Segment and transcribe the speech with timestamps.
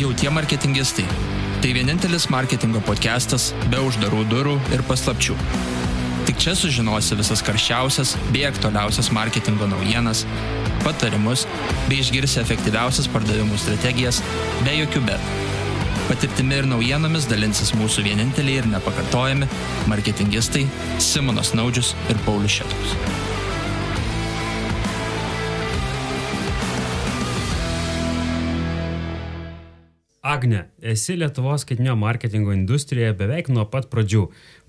[0.00, 1.04] jau tie marketingistai.
[1.60, 5.36] Tai vienintelis marketingo podcastas be uždarų durų ir paslapčių.
[6.28, 10.24] Tik čia sužinosi visas karščiausias bei aktualiausias marketingo naujienas,
[10.86, 11.44] patarimus
[11.88, 14.22] bei išgirsi efektyviausias pardavimų strategijas
[14.64, 15.34] be jokių bet.
[16.08, 19.50] Patirtimi ir naujienomis dalinsis mūsų vieninteliai ir nepakartojami
[19.90, 20.64] marketingistai
[21.10, 22.96] Simonas Naudžius ir Paulius Šetkus.
[30.40, 34.22] Agne, esi Lietuvos skaitinio marketingo industrijoje beveik nuo pat pradžių.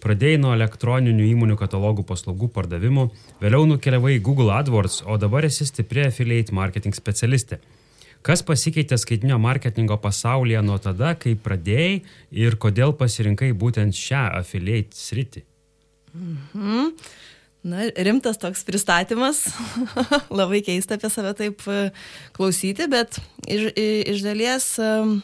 [0.04, 3.06] Pradėjai nuo elektroninių įmonių katalogų paslaugų pardavimų,
[3.40, 7.62] vėliau nukeliavai į Google AdWords, o dabar esi stipri affiliate marketing specialistė.
[8.20, 12.02] Kas pasikeitė skaitinio marketingo pasaulyje nuo tada, kai pradėjai
[12.44, 15.46] ir kodėl pasirinkai būtent šią affiliate sritį?
[16.12, 16.92] Mhm.
[17.62, 19.46] Na, rimtas toks pristatymas.
[20.42, 21.92] Labai keista apie save taip e,
[22.34, 25.20] klausyti, bet iš, iš dalies um,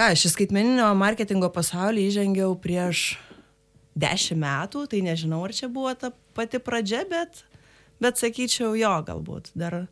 [0.00, 3.18] ką, aš į skaitmeninio marketingo pasaulį įžengiau prieš
[4.00, 7.42] dešimt metų, tai nežinau, ar čia buvo ta pati pradžia, bet,
[8.00, 9.82] bet sakyčiau, jo, galbūt dar,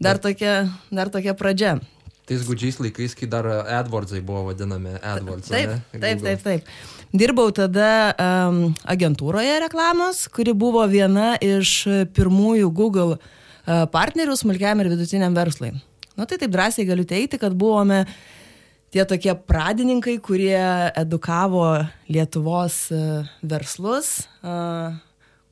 [0.00, 1.76] dar, tokia, dar tokia pradžia.
[2.24, 3.44] Tais gudžiais laikais, kai dar
[3.82, 5.52] AdWordsai buvo vadinami AdWords.
[5.52, 6.00] Taip, ne?
[6.00, 6.74] taip, taip, taip.
[7.12, 11.82] Dirbau tada um, agentūroje reklamos, kuri buvo viena iš
[12.16, 15.74] pirmųjų Google uh, partnerių smulkiam ir vidutiniam verslui.
[16.16, 18.22] Na tai taip drąsiai galiu teikti, kad buvome uh,
[18.94, 20.58] tie tokie pradininkai, kurie
[20.94, 21.66] edukavo
[22.06, 23.02] Lietuvos e,
[23.42, 24.54] verslus, e,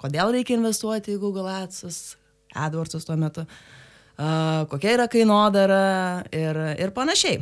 [0.03, 2.15] kodėl reikia investuoti į Google Adsus,
[2.55, 4.29] AdWordsus tuo metu, e,
[4.71, 5.83] kokia yra kainodara
[6.31, 7.41] ir, ir panašiai.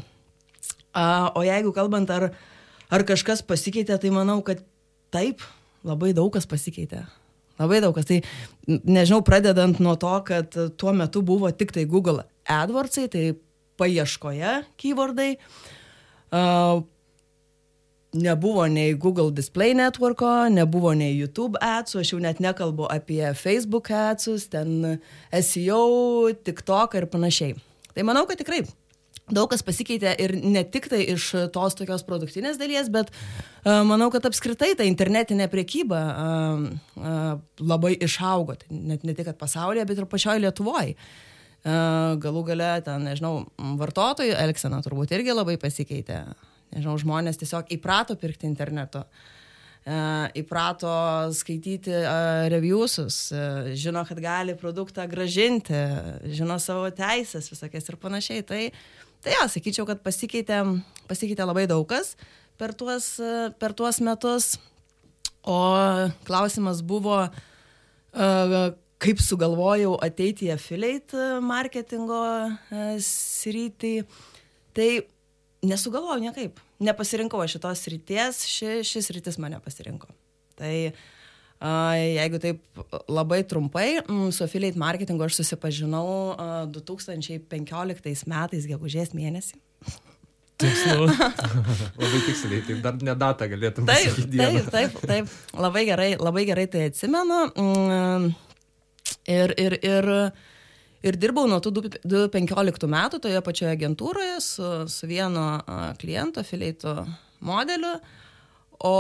[1.37, 2.31] O jeigu kalbant, ar,
[2.91, 4.63] ar kažkas pasikeitė, tai manau, kad
[5.15, 5.45] taip,
[5.87, 7.05] labai daug kas pasikeitė.
[7.61, 8.09] Labai daug kas.
[8.09, 8.23] Tai
[8.89, 13.27] nežinau, pradedant nuo to, kad tuo metu buvo tik tai Google AdWordsai, tai
[13.79, 15.35] paieškoje keywordai.
[15.37, 15.77] Uh,
[16.31, 16.83] Uh,
[18.13, 23.91] nebuvo nei Google Display Networko, nebuvo nei YouTube adsų, aš jau net nekalbu apie Facebook
[23.95, 24.99] adsus, ten
[25.31, 27.57] SEO, TikTok ir panašiai.
[27.95, 28.65] Tai manau, kad tikrai
[29.31, 34.11] daug kas pasikeitė ir ne tik tai iš tos tokios produktinės dalies, bet uh, manau,
[34.11, 37.33] kad apskritai ta internetinė priekyba uh, uh,
[37.63, 40.97] labai išaugo, tai net ne tik pasaulyje, bet ir pačioje Lietuvoje.
[40.99, 41.30] Uh,
[41.65, 43.35] galų gale, ten, nežinau,
[43.81, 46.23] vartotojų elgsena turbūt irgi labai pasikeitė.
[46.71, 49.03] Nežinau, žmonės tiesiog įprato pirkti internetu.
[49.81, 50.91] Uh, įprato
[51.33, 53.31] skaityti uh, reviewsus,
[53.81, 55.79] žino, kad gali produktą gražinti,
[56.37, 58.45] žino savo teisės visokias ir panašiai.
[58.45, 58.61] Tai,
[59.25, 60.61] tai jo, sakyčiau, kad pasikeitė,
[61.09, 62.13] pasikeitė labai daug kas
[62.61, 63.17] per tuos,
[63.59, 64.53] per tuos metus.
[65.49, 65.57] O
[66.29, 67.23] klausimas buvo,
[69.01, 72.21] kaip sugalvojau ateiti į affiliate marketingo
[73.05, 73.95] sritį,
[74.77, 74.91] tai
[75.67, 76.61] nesugalvojau niekaip.
[76.81, 80.09] Nepasirinkau šitos ryties, ši, šis rytis mane pasirinko.
[80.61, 80.75] Tai
[82.01, 83.89] jeigu taip labai trumpai,
[84.33, 89.61] su affiliate marketingu aš susipažinau a, 2015 metais, gegužės mėnesį.
[90.61, 91.09] Tikslu.
[92.01, 94.41] labai tiksliai, taip dar ne datą galėtum taip, pasakyti.
[94.41, 97.43] Taip, taip, taip, labai gerai, labai gerai tai atsimenu.
[99.29, 100.09] Ir, ir, ir,
[101.01, 105.45] Ir dirbau nuo tų 2015 metų toje pačioje agentūroje su, su vienu
[105.97, 106.93] kliento afiliato
[107.41, 107.95] modeliu,
[108.85, 108.97] o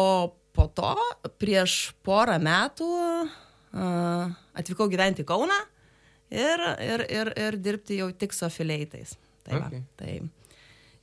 [0.56, 0.94] po to
[1.36, 2.88] prieš porą metų
[4.56, 5.58] atvykau gyventi Kauną
[6.32, 9.18] ir, ir, ir, ir dirbti jau tik su afiliatais.
[9.44, 9.84] Tai, okay.
[9.84, 10.16] va, tai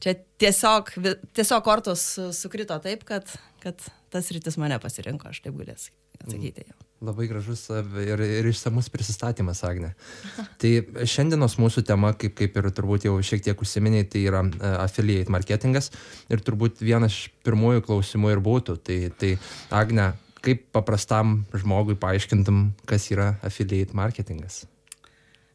[0.01, 0.91] čia tiesiog,
[1.37, 3.29] tiesiog kortos sukrito taip, kad,
[3.61, 6.86] kad tas rytis mane pasirinko, aš taip galėsiu atsakyti jau.
[6.97, 9.91] Labai gražus ir, ir išsamus prisistatymas, Agne.
[10.61, 10.71] Tai
[11.05, 15.33] šiandienos mūsų tema, kaip, kaip ir turbūt jau šiek tiek užsiminiai, tai yra uh, affiliate
[15.33, 15.91] marketingas.
[16.33, 19.35] Ir turbūt vienas iš pirmųjų klausimų ir būtų, tai, tai
[19.69, 24.63] Agne, kaip paprastam žmogui paaiškintum, kas yra affiliate marketingas?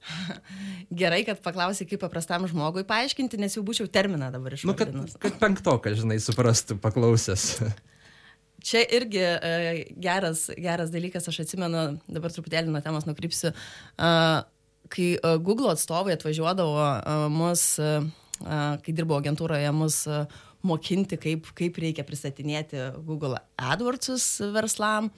[1.02, 5.16] Gerai, kad paklausai, kaip paprastam žmogui paaiškinti, nes jau būčiau terminą dabar išvardinus.
[5.16, 7.48] Nu, kad, kad penktokas, žinai, suprastų paklausęs.
[8.66, 14.42] čia irgi uh, geras, geras dalykas, aš atsimenu, dabar truputėlį nuo temos nukrypsiu, uh,
[14.92, 17.76] kai uh, Google atstovai atvažiuodavo mus,
[18.42, 20.02] kai dirbo agentūroje, mus
[20.66, 25.10] mokinti, kaip, kaip reikia pristatinėti Google AdWordsus verslam.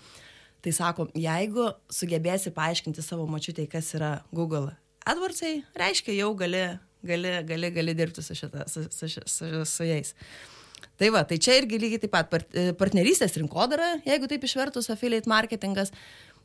[0.65, 4.71] Tai sako, jeigu sugebėsi paaiškinti savo mačiutėj, kas yra Google
[5.09, 6.63] AdWordsai, reiškia, jau gali,
[7.05, 10.15] gali, gali, gali dirbti su, šita, su, su, su, su jais.
[10.15, 10.54] Uh,
[11.01, 15.31] Tai va, tai čia irgi lygiai taip pat e, partnerystės rinkodara, jeigu taip išvertus affiliate
[15.31, 15.91] marketingas.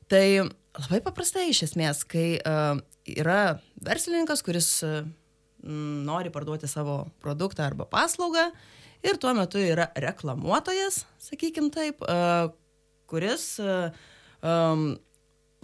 [0.09, 0.25] Tai
[0.79, 5.03] labai paprastai iš esmės, kai uh, yra verslininkas, kuris uh,
[5.63, 8.47] nori parduoti savo produktą arba paslaugą
[9.03, 12.49] ir tuo metu yra reklamuotojas, sakykim taip, e,
[13.09, 13.75] kuris e,
[14.43, 14.91] um,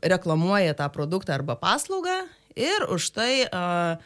[0.04, 2.16] reklamuoja tą produktą arba paslaugą
[2.56, 4.00] ir už tai uh,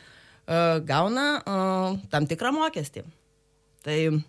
[0.50, 3.04] uh, gauna uh, tam tikrą mokestį.
[3.86, 4.20] Tai uh,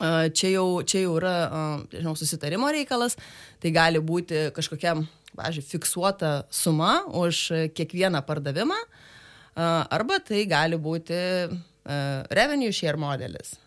[0.00, 3.16] čia, jau, čia jau yra, uh, žinau, susitarimo reikalas,
[3.60, 4.96] tai gali būti kažkokia,
[5.36, 7.42] pažiūrėjau, fiksuota suma už
[7.76, 11.20] kiekvieną pardavimą, uh, arba tai gali būti
[11.50, 13.58] uh, revenue share modelis.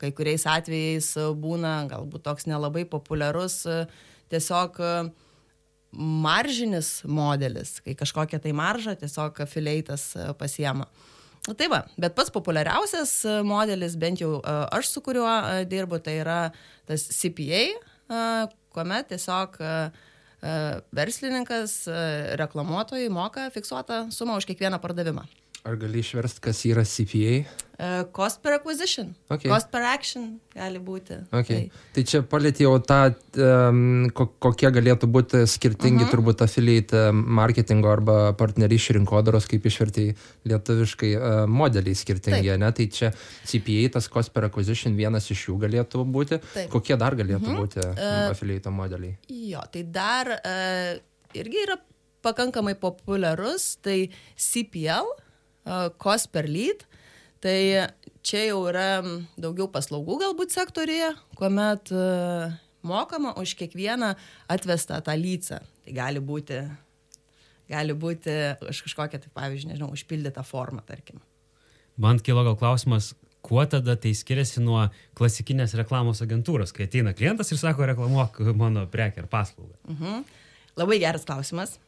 [0.00, 3.84] Kai kuriais atvejais būna galbūt toks nelabai populiarus uh,
[4.32, 5.12] tiesiog uh,
[5.92, 10.86] maržinis modelis, kai kažkokia tai marža tiesiog afilieitas pasiema.
[10.86, 11.09] Nu,
[11.48, 15.32] tai va, bet pats populiariausias e, modelis, bent jau e, aš su kuriuo
[15.70, 16.40] dirbu, tai yra
[16.88, 17.64] tas CPA,
[18.74, 19.58] kuomet tiesiog
[20.96, 21.74] verslininkas,
[22.40, 25.26] reklamuotojai moka fiksuotą sumą už kiekvieną pardavimą.
[25.60, 27.42] Ar gali išversti, kas yra CPA?
[27.80, 29.10] Uh, cost per acquisition.
[29.28, 29.48] Okay.
[29.48, 31.18] Cost per action gali būti.
[31.32, 31.68] Okay.
[31.68, 32.98] Tai, tai čia palėtė jau tą,
[33.40, 36.08] um, kokie galėtų būti skirtingi uh mhm.
[36.08, 36.14] -huh.
[36.14, 40.06] turbūt affiliate marketingo arba partnerysčių rinkodaros, kaip išvertai
[40.48, 42.60] lietuviškai, uh, modeliai skirtingi, Taip.
[42.60, 42.72] ne?
[42.72, 43.12] Tai čia
[43.44, 46.40] CPA, tas cost per acquisition, vienas iš jų galėtų būti.
[46.54, 46.68] Taip.
[46.72, 47.56] Kokie dar galėtų uh mhm.
[47.56, 47.64] -huh.
[47.64, 49.16] būti uh, affiliate modeliai?
[49.28, 51.00] Jo, tai dar uh,
[51.32, 51.76] irgi yra
[52.20, 55.28] pakankamai populiarus, tai CPL
[56.02, 56.86] cost per lead.
[57.40, 57.56] Tai
[58.26, 59.00] čia jau yra
[59.40, 61.88] daugiau paslaugų galbūt sektorija, kuomet
[62.82, 64.14] mokama už kiekvieną
[64.48, 65.60] atvestą tą lycą.
[65.84, 66.60] Tai gali būti,
[67.70, 68.36] gali būti
[68.68, 71.20] už kažkokią, tai pavyzdžiui, nežinau, užpildytą formą, tarkim.
[72.00, 73.12] Man kilo gal klausimas,
[73.44, 74.86] kuo tada tai skiriasi nuo
[75.18, 79.76] klasikinės reklamos agentūros, kai ateina klientas ir sako, reklamuok mano prekę ar paslaugą?
[79.88, 80.24] Mhm.
[80.80, 81.78] Labai geras klausimas.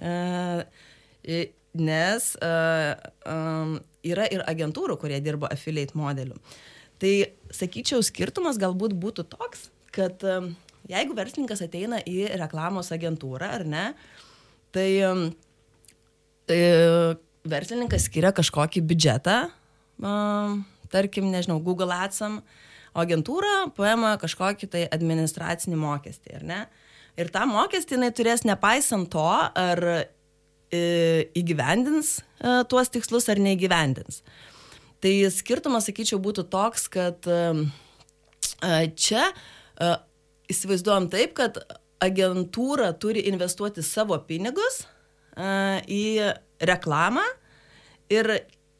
[0.00, 1.38] E,
[1.76, 2.94] nes uh,
[3.28, 3.76] um,
[4.06, 6.38] yra ir agentūrų, kurie dirba affiliate modeliu.
[6.98, 7.12] Tai,
[7.54, 10.52] sakyčiau, skirtumas galbūt būtų toks, kad um,
[10.90, 13.84] jeigu verslininkas ateina į reklamos agentūrą, ar ne,
[14.74, 15.22] tai um,
[16.50, 16.58] e,
[17.48, 19.38] verslininkas skiria kažkokį biudžetą,
[20.00, 20.62] um,
[20.92, 22.40] tarkim, nežinau, Google Adsam,
[22.94, 26.60] o agentūra paima kažkokį tai administracinį mokestį, ar ne?
[27.18, 29.84] Ir tą mokestį jinai turės nepaisant to, ar
[30.70, 34.22] įgyvendins e, tuos tikslus ar neįgyvendins.
[35.02, 37.40] Tai skirtumas, sakyčiau, būtų toks, kad e,
[38.66, 39.28] e, čia
[40.50, 41.60] įsivaizduojam taip, kad
[42.02, 44.80] agentūra turi investuoti savo pinigus
[45.38, 46.30] į
[46.66, 47.22] reklamą
[48.10, 48.30] ir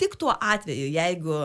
[0.00, 1.36] tik tuo atveju, jeigu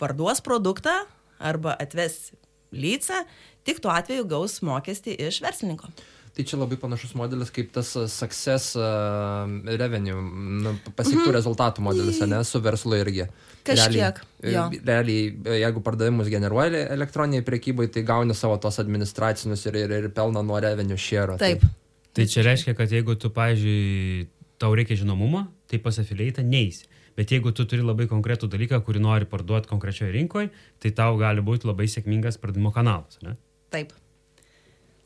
[0.00, 0.94] parduos produktą
[1.36, 2.30] arba atves
[2.72, 3.24] lycą,
[3.66, 5.90] tik tuo atveju gaus mokestį iš verslininko.
[6.36, 10.14] Tai čia labai panašus modelis kaip tas uh, success uh, revenue,
[10.62, 11.36] nu, pasiektų mm -hmm.
[11.36, 13.26] rezultatų modelis, ne, su verslu irgi.
[13.66, 14.20] Kažkiek.
[14.40, 19.76] Realiai, e, realiai, e, jeigu pardavimus generuoja elektroniniai priekybai, tai gauni savo tos administracinius ir,
[19.76, 21.36] ir, ir pelną nuo revenue share.
[21.36, 21.60] Taip.
[21.60, 21.70] Tai,
[22.12, 24.28] tai čia reiškia, kad jeigu tu, pavyzdžiui,
[24.58, 26.86] tau reikia žinomumo, tai pas afiliaitą neįsi.
[27.18, 30.48] Bet jeigu tu turi labai konkretų dalyką, kurį nori parduoti konkrečioje rinkoje,
[30.80, 33.18] tai tau gali būti labai sėkmingas pardavimo kanalas.
[33.24, 33.36] Ne?
[33.74, 33.92] Taip.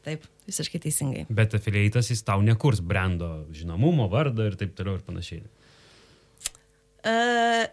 [0.05, 1.23] Taip, visiškai teisingai.
[1.33, 5.41] Bet afiliaitas jis tau nekurs brendo žinomumo, vardo ir taip toliau ir panašiai.
[7.05, 7.65] Uh,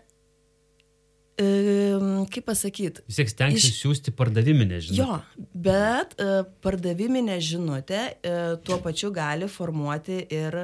[1.43, 3.03] uh, kaip pasakyti?
[3.07, 3.81] Vis tiek stengsis iš...
[3.83, 5.01] siūsti pardaviminę žinutę.
[5.01, 10.57] Jo, bet uh, pardaviminė žinutė uh, tuo pačiu gali formuoti ir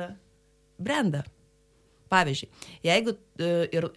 [0.79, 1.25] brandą.
[2.07, 2.47] Pavyzdžiui,
[2.87, 3.91] jeigu uh, ir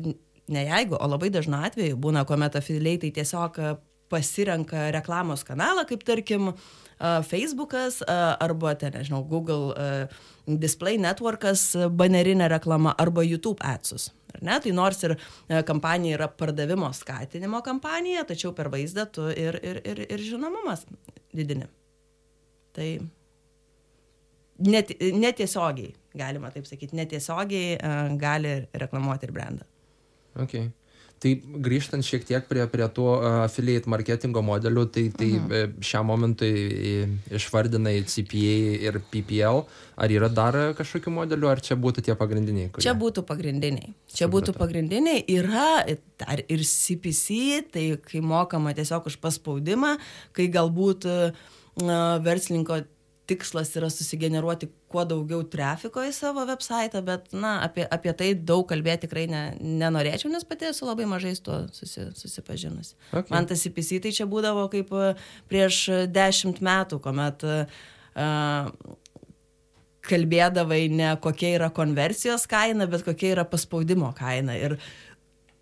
[0.50, 3.62] ne jeigu, o labai dažnu atveju būna, kuomet afiliaitai tiesiog
[4.10, 6.70] pasirenka reklamos kanalą, kaip tarkim uh,
[7.24, 9.74] Facebookas arba, ten, nežinau, Google
[10.60, 11.62] Display Networkas
[11.96, 14.10] banerinė reklama arba YouTube atsus.
[14.34, 14.58] Ar ne?
[14.62, 15.16] Tai nors ir
[15.66, 20.84] kampanija yra pardavimo skatinimo kampanija, tačiau per vaizdą tu ir, ir, ir, ir žinomumas
[21.34, 21.66] didini.
[22.76, 22.88] Tai
[24.66, 27.78] net, netiesiogiai, galima taip sakyti, netiesiogiai
[28.20, 28.54] gali
[28.84, 29.66] reklamuoti ir brandą.
[30.40, 30.70] Okay.
[31.20, 33.04] Tai grįžtant šiek tiek prie, prie tų
[33.42, 35.74] affiliate marketingo modelių, tai, tai mhm.
[35.84, 36.52] šiam momentui
[37.36, 38.54] išvardinai CPA
[38.88, 39.66] ir PPL.
[40.00, 42.70] Ar yra dar kažkokių modelių, ar čia būtų tie pagrindiniai?
[42.72, 42.86] Kurie...
[42.86, 43.92] Čia būtų pagrindiniai.
[44.08, 44.32] Čia Supratau.
[44.38, 45.24] būtų pagrindiniai.
[45.28, 45.84] Yra
[46.22, 47.36] dar ir CPC,
[47.74, 49.98] tai kai mokama tiesiog už paspaudimą,
[50.32, 51.04] kai galbūt
[52.24, 52.80] verslininko
[53.30, 58.66] tikslas yra susigeneruoti kuo daugiau trafiko į savo website, bet, na, apie, apie tai daug
[58.70, 62.96] kalbėti tikrai ne, nenorėčiau, nes pati esu labai mažai su tuo susi, susipažinusi.
[63.12, 63.30] Okay.
[63.32, 65.12] Man tas IPC tai čia būdavo kaip e,
[65.50, 67.84] prieš dešimt metų, kuomet uh,
[70.10, 74.56] kalbėdavai ne kokia yra konversijos kaina, bet kokia yra paspaudimo kaina.
[74.58, 74.76] Ir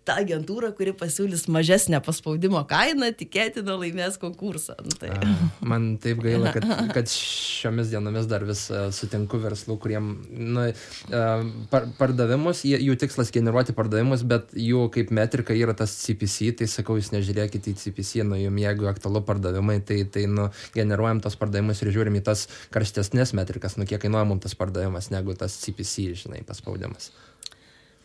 [0.09, 4.75] ta agentūra, kuri pasiūlys mažesnę paspaudimo kainą, tikėtina laimės konkursą.
[4.81, 5.11] Nu, tai.
[5.13, 5.35] A,
[5.69, 11.45] man taip gaila, kad, kad šiomis dienomis dar vis uh, sutinku verslų, kuriem nu, uh,
[11.71, 16.97] par, pardavimus, jų tikslas generuoti pardavimus, bet jų kaip metrika yra tas CPC, tai sakau,
[16.99, 21.83] jūs nežiūrėkite į CPC, nu jums jeigu aktualu pardavimai, tai, tai nu, generuojam tos pardavimus
[21.83, 26.09] ir žiūrim į tas karštesnės metrikas, nu kiek kainuoja mums tas pardavimas, negu tas CPC,
[26.23, 27.11] žinai, paspaudimas.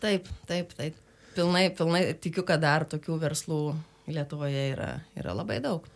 [0.04, 1.03] Taip, taip, taip.
[1.34, 3.64] Pilnai, pilnai tikiu, kad dar tokių verslų
[4.04, 5.86] Lietuvoje yra, yra labai daug.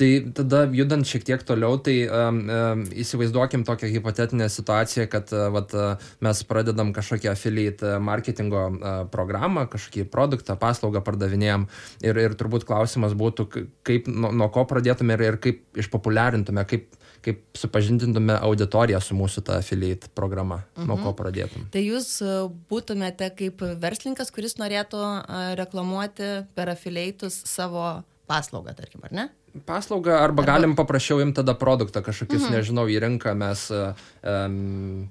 [0.00, 5.48] Tai tada judant šiek tiek toliau, tai um, um, įsivaizduokim tokią hipotetinę situaciją, kad uh,
[5.52, 11.66] vat, uh, mes pradedam kažkokią affiliate marketingo uh, programą, kažkokį produktą, paslaugą pardavinėjom
[12.06, 13.48] ir, ir turbūt klausimas būtų,
[13.84, 16.88] kaip, nuo, nuo ko pradėtume ir, ir kaip išpopuliarintume, kaip
[17.24, 20.86] kaip supažindintume auditoriją su mūsų ta affiliate programa, mhm.
[20.88, 21.66] nuo ko pradėtum.
[21.74, 22.36] Tai jūs e,
[22.70, 27.84] būtumėte kaip verslininkas, kuris norėtų e, reklamuoti per affiliate'us savo
[28.30, 29.26] paslaugą, tarkim, ar ne?
[29.66, 30.46] Paslaugą arba, arba...
[30.52, 32.56] galim paprašiau imti tada produktą kažkokius, mhm.
[32.56, 35.08] nežinau, į rinką mes um,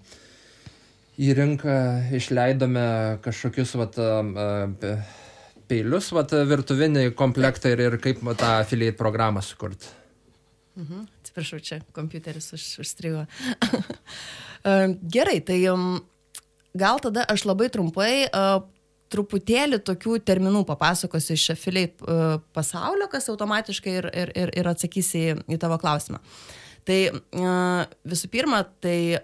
[1.19, 1.75] į rinką
[2.15, 2.85] išleidome
[3.25, 5.17] kažkokius vat, uh,
[5.69, 9.91] peilius, vat, virtuvinį komplektą ir, ir kaip tą affiliate programą sukurti.
[10.79, 11.07] Mhm.
[11.29, 13.27] Atsiprašau, čia kompiuteris už, užstrigo.
[15.13, 15.59] Gerai, tai
[16.73, 18.25] gal tada aš labai trumpai
[19.13, 22.17] truputėlį tokių terminų papasakosiu iš affiliate
[22.53, 25.23] pasaulio, kas automatiškai ir, ir, ir, ir atsakys į,
[25.61, 26.17] tavo klausimą.
[26.89, 26.97] Tai
[28.09, 29.21] visų pirma, tai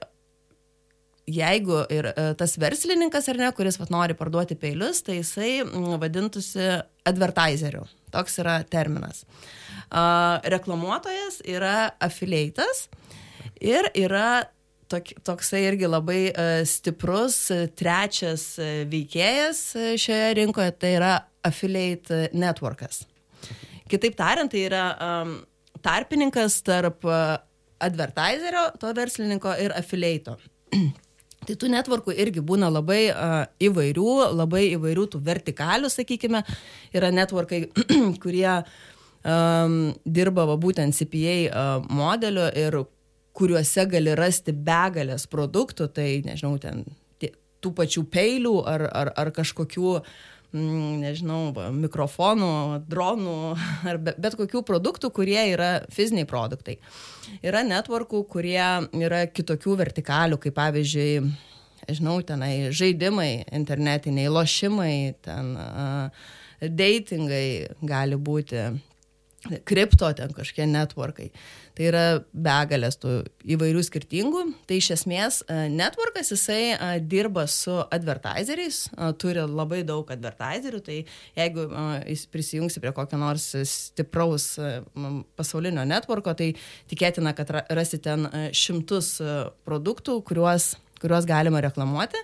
[1.25, 5.63] jeigu ir tas verslininkas ar ne, kuris vat, nori parduoti peilius, tai jisai
[6.01, 6.67] vadintųsi
[7.10, 7.86] advertiseriu.
[8.13, 9.24] Toks yra terminas.
[10.55, 12.86] Reklamuotojas yra afilieitas
[13.62, 14.46] ir yra
[14.91, 16.22] tok, toksai irgi labai
[16.70, 17.39] stiprus
[17.77, 18.53] trečias
[18.91, 19.65] veikėjas
[20.01, 21.13] šioje rinkoje, tai yra
[21.46, 23.03] affiliate networkas.
[23.89, 25.36] Kitaip tariant, tai yra um,
[25.86, 27.05] tarpininkas tarp
[27.86, 30.39] advertiserio, to verslininko ir affiliato.
[31.45, 36.41] Tai tų networkų irgi būna labai uh, įvairių, labai įvairių tų vertikalių, sakykime,
[36.95, 37.67] yra networkai,
[38.23, 38.75] kurie uh,
[39.25, 42.79] um, dirba va, būtent CPA uh, modeliu ir
[43.35, 46.85] kuriuose gali rasti begalės produktų, tai nežinau, ten
[47.65, 50.03] tų pačių peilių ar, ar, ar kažkokių mm,
[50.55, 52.51] nežinau, mikrofonų,
[52.89, 53.35] dronų
[53.91, 56.77] ar be, bet kokių produktų, kurie yra fiziniai produktai.
[57.45, 58.63] Yra networkų, kurie
[59.01, 61.12] yra kitokių vertikalių, kaip pavyzdžiui,
[61.91, 64.95] žinau, tenai žaidimai, internetiniai, lošimai,
[65.25, 66.25] ten uh,
[66.62, 68.63] datingai gali būti,
[69.67, 71.29] kripto ten kažkokie networkai.
[71.75, 73.17] Tai yra begalės tų
[73.51, 74.44] įvairių skirtingų.
[74.67, 80.79] Tai iš esmės e, networkas jisai e, dirba su advertiseriais, e, turi labai daug advertiserių,
[80.86, 81.01] tai
[81.36, 81.67] jeigu
[82.08, 84.53] jis prisijungsi prie kokio nors stipraus
[85.36, 86.53] pasaulinio networko, tai
[86.91, 89.17] tikėtina, kad rasi ten šimtus
[89.67, 92.24] produktų, kuriuos, kuriuos galima reklamuoti.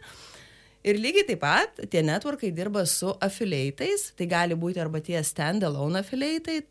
[0.88, 6.00] Ir lygiai taip pat tie networkai dirba su affiliatais, tai gali būti arba tie standalone
[6.00, 6.62] affiliatai,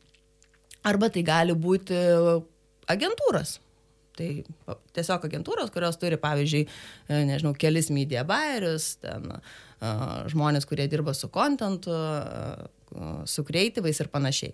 [0.80, 1.96] Arba tai gali būti
[2.92, 3.58] agentūros.
[4.18, 4.28] Tai
[4.96, 6.64] tiesiog agentūros, kurios turi, pavyzdžiui,
[7.08, 9.30] e, nežinau, kelis media buyerius, ten
[10.28, 11.94] žmonės, kurie dirba su kontentu,
[13.24, 14.52] su kreatyvais ir panašiai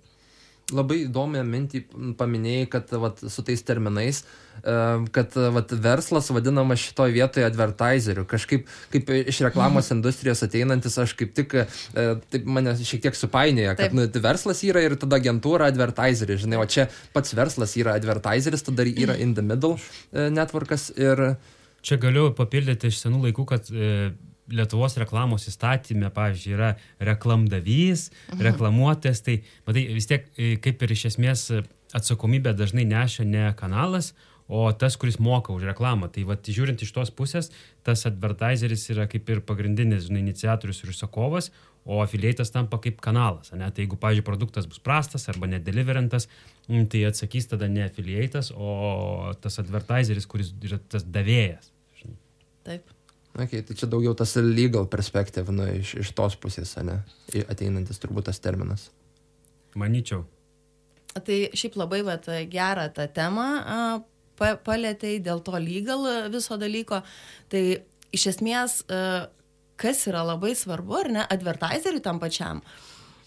[0.75, 1.83] labai įdomią mintį
[2.19, 4.23] paminėjai, kad vat, su tais terminais,
[4.59, 4.75] e,
[5.15, 8.27] kad vat, verslas vadinamas šitoje vietoje advertiseriu.
[8.27, 13.77] Kažkaip kaip iš reklamos industrijos ateinantis, aš kaip tik, e, taip mane šiek tiek supainioja,
[13.79, 18.67] kad nu, verslas yra ir tada agentūra advertiseris, žinai, o čia pats verslas yra advertiseris,
[18.67, 21.37] tada yra in the middle e, networkas ir...
[21.87, 23.69] Čia galiu papildyti iš senų laikų, kad
[24.53, 26.71] Lietuvos reklamos įstatymė, pavyzdžiui, yra
[27.03, 28.45] reklamdavys, mhm.
[28.51, 31.49] reklamuotojas, tai matai, vis tiek e, kaip ir iš esmės
[31.97, 34.13] atsakomybę dažnai neša ne kanalas,
[34.49, 36.09] o tas, kuris moka už reklamą.
[36.13, 37.51] Tai va, žiūrint iš tos pusės,
[37.87, 41.51] tas advertiseris yra kaip ir pagrindinis žinai, iniciatorius ir užsakovas,
[41.87, 43.53] o afiliatas tampa kaip kanalas.
[43.55, 43.69] Ne?
[43.71, 46.29] Tai jeigu, pavyzdžiui, produktas bus prastas arba nedeliverantas,
[46.67, 51.71] tai atsakys tada ne afiliatas, o tas advertiseris, kuris yra tas davėjas.
[52.03, 52.19] Žinai.
[52.67, 52.96] Taip.
[53.37, 57.03] Okay, tai čia daugiau tas legal perspektyv, nu, iš, iš tos pusės, ne?
[57.53, 58.89] Ateinantis turbūt tas terminas.
[59.77, 60.23] Manyčiau.
[61.13, 63.45] Tai šiaip labai vat, gerą tą temą
[64.41, 67.03] pa, palėtėjai dėl to legal viso dalyko.
[67.53, 67.63] Tai
[68.17, 68.79] iš esmės,
[69.77, 72.65] kas yra labai svarbu, ar ne, advertiseriui tam pačiam,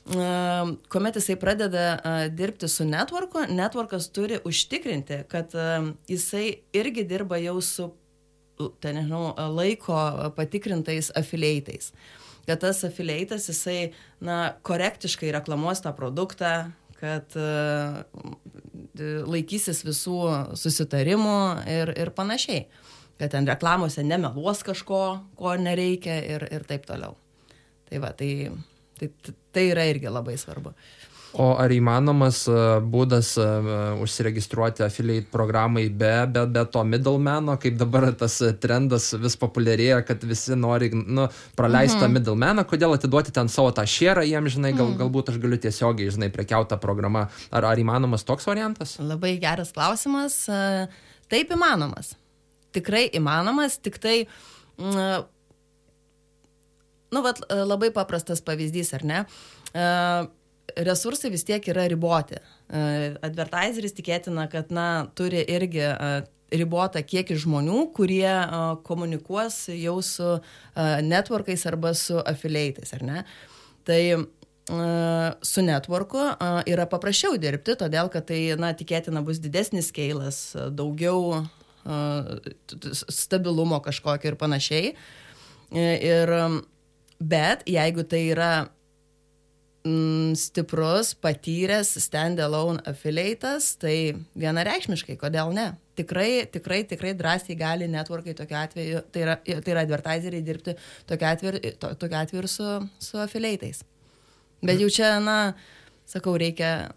[0.09, 1.85] kuomet jisai pradeda
[2.33, 5.53] dirbti su networku, networkas turi užtikrinti, kad
[6.09, 7.91] jisai irgi dirba jau su
[8.81, 9.97] ten, nežinau, laiko
[10.35, 11.93] patikrintais afilieitais.
[12.47, 13.91] kad tas afilieitas jisai,
[14.25, 17.35] na, korektiškai reklamuos tą produktą, kad
[19.29, 20.19] laikysis visų
[20.59, 21.39] susitarimų
[21.71, 22.65] ir, ir panašiai.
[23.19, 25.03] Kad ten reklamose nemeluos kažko,
[25.39, 27.17] ko nereikia ir, ir taip toliau.
[27.89, 28.49] Tai va, tai,
[28.99, 29.11] tai,
[29.55, 30.73] tai yra irgi labai svarbu.
[31.37, 32.53] O ar įmanomas e,
[32.89, 33.45] būdas e,
[34.01, 40.25] užsiregistruoti affiliate programai be, be, be to middlemano, kaip dabar tas trendas vis populiarėja, kad
[40.25, 41.27] visi nori nu,
[41.59, 42.05] praleisti mhm.
[42.05, 44.97] tą middlemaną, kodėl atiduoti ten savo tą šėrą jiems, žinai, gal, mhm.
[45.03, 47.27] galbūt aš galiu tiesiogiai, žinai, prekiautą programą.
[47.53, 48.95] Ar, ar įmanomas toks variantas?
[48.97, 50.41] Labai geras klausimas.
[50.49, 50.87] E,
[51.29, 52.15] taip įmanomas.
[52.73, 54.17] Tikrai įmanomas, tik tai...
[54.81, 55.29] Mm,
[57.13, 59.23] nu, vat, labai paprastas pavyzdys, ar ne?
[59.69, 60.25] Uh,
[60.77, 62.39] resursai vis tiek yra riboti.
[62.69, 62.81] E,
[63.25, 66.09] advertiseris tikėtina, kad na, turi irgi e,
[66.59, 68.47] ribotą kiekį žmonių, kurie e,
[68.87, 70.35] komunikuos jau su
[71.05, 73.23] networkais arba su affiliatais, ar ne?
[73.87, 74.01] Tai
[75.41, 76.19] su networku
[76.69, 81.39] yra paprasčiau dirbti, todėl kad tai, na, tikėtina bus didesnis skailas, daugiau
[83.09, 84.91] stabilumo kažkokio ir panašiai.
[85.73, 86.33] Ir,
[87.17, 88.51] bet jeigu tai yra
[89.83, 95.71] mm, stiprus, patyręs stand-alone affiliatas, tai vienareikšmiškai, kodėl ne?
[95.99, 100.75] Tikrai, tikrai, tikrai drąsiai gali networkai tokiu atveju, tai yra, tai yra advertiseriai dirbti
[101.09, 102.69] tokiu atveju, to, tokiu atveju ir su,
[103.03, 103.83] su affiliatais.
[104.63, 105.53] Bet jau čia, na,
[106.07, 106.91] sakau, reikia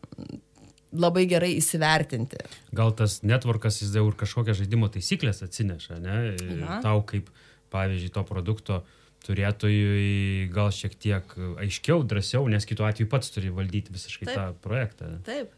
[0.92, 2.42] labai gerai įsivertinti.
[2.76, 6.18] Gal tas networkas jis jau ir kažkokią žaidimo taisyklės atsineša, ne?
[6.62, 6.82] Ja.
[6.84, 7.30] Tau kaip,
[7.72, 13.52] pavyzdžiui, to produkto uh, turėtojui gal šiek tiek aiškiau, drąsiau, nes kitu atveju pats turi
[13.54, 14.36] valdyti visiškai Taip.
[14.36, 15.14] tą projektą.
[15.26, 15.54] Taip.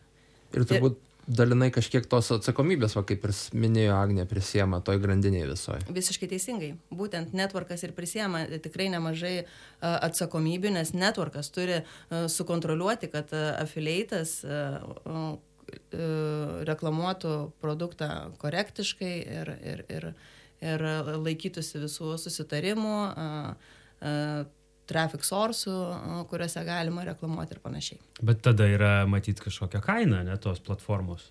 [0.54, 5.80] Ir turbūt dalinai kažkiek tos atsakomybės, va, kaip ir minėjo Agnė, prisiema toj grandiniai visoje.
[5.94, 6.74] Visiškai teisingai.
[6.94, 9.46] Būtent networkas ir prisiema tikrai nemažai
[9.80, 11.80] atsakomybių, nes networkas turi
[12.10, 15.34] sukontroliuoti, kad afilieitas uh,
[16.68, 20.08] reklamuotų produktą korektiškai ir, ir, ir,
[20.64, 20.84] ir
[21.20, 22.98] laikytųsi visų susitarimų,
[24.90, 28.00] traffic source'ų, kuriuose galima reklamuoti ir panašiai.
[28.24, 31.30] Bet tada yra matyti kažkokia kaina, ne tos platformos.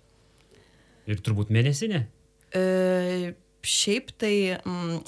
[1.10, 2.04] Ir turbūt mėnesinė?
[2.54, 3.34] E,
[3.66, 4.98] šiaip tai m,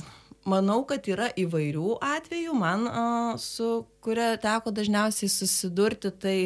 [0.48, 2.54] manau, kad yra įvairių atvejų.
[2.58, 3.04] Man, a,
[3.40, 6.36] su kuria teko dažniausiai susidurti, tai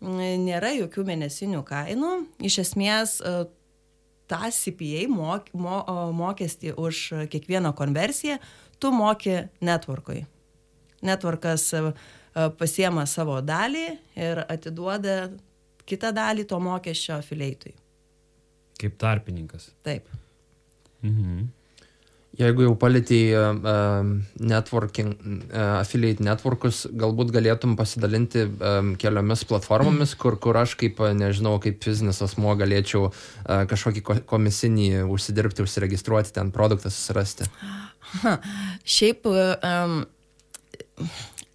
[0.00, 2.14] m, nėra jokių mėnesinių kainų.
[2.48, 3.44] Iš esmės, a,
[4.28, 5.82] tą CPA mok, mo,
[6.16, 8.38] mokestį už kiekvieną konversiją
[8.78, 10.22] tu moki networkui.
[11.02, 11.82] Networkas e,
[12.58, 13.84] pasiema savo dalį
[14.18, 15.28] ir atiduoda
[15.88, 17.74] kitą dalį to mokesčio afiliaitui.
[18.78, 19.70] Kaip tarpininkas.
[19.82, 20.10] Taip.
[21.02, 21.46] Mhm.
[22.38, 28.44] Jeigu jau palėtėjai uh, networking, uh, affiliate networkus, galbūt galėtum pasidalinti
[29.02, 33.10] keliomis platformomis, kur, kur aš kaip, nežinau, kaip fizinis asmo galėčiau
[33.44, 37.48] kažkokį komisinį užsidirbti, užsiregistruoti, ten produktą susirasti.
[38.22, 38.38] Ha,
[38.88, 39.98] šiaip um,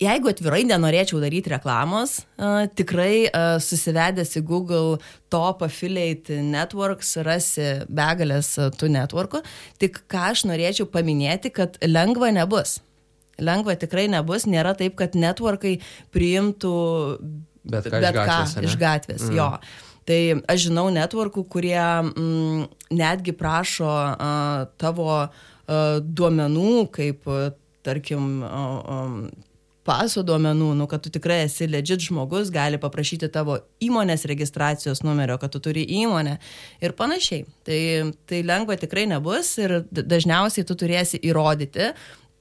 [0.03, 4.97] Jeigu atvirai nenorėčiau daryti reklamos, uh, tikrai uh, susivedęs į Google
[5.33, 9.43] Top Affiliate Networks rasi begalės uh, tų networkų.
[9.81, 12.79] Tik ką aš norėčiau paminėti, kad lengva nebus.
[13.41, 15.77] Lengva tikrai nebus, nėra taip, kad networkai
[16.13, 16.75] priimtų
[17.63, 19.25] bet ką, bet iš, gatvės, ką iš gatvės.
[19.29, 19.39] Mm.
[19.39, 19.49] Jo.
[20.03, 20.19] Tai
[20.51, 25.31] aš žinau networkų, kurie mm, netgi prašo uh, tavo uh,
[26.03, 27.53] duomenų, kaip, uh,
[27.87, 29.17] tarkim, uh, um,
[29.87, 35.37] paso duomenų, nu, kad tu tikrai esi legit žmogus, gali paprašyti tavo įmonės registracijos numerio,
[35.41, 36.37] kad tu turi įmonę
[36.83, 37.45] ir panašiai.
[37.67, 37.79] Tai,
[38.29, 41.91] tai lengva tikrai nebus ir dažniausiai tu turėsi įrodyti,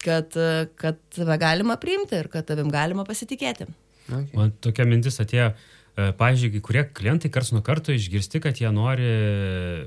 [0.02, 0.38] kad,
[0.78, 3.68] kad tave galima priimti ir kad tavim galima pasitikėti.
[4.08, 4.32] Okay.
[4.34, 8.70] Man tokia mintis atėjo, e, pavyzdžiui, kai kurie klientai kars nuo karto išgirsti, kad jie
[8.74, 9.12] nori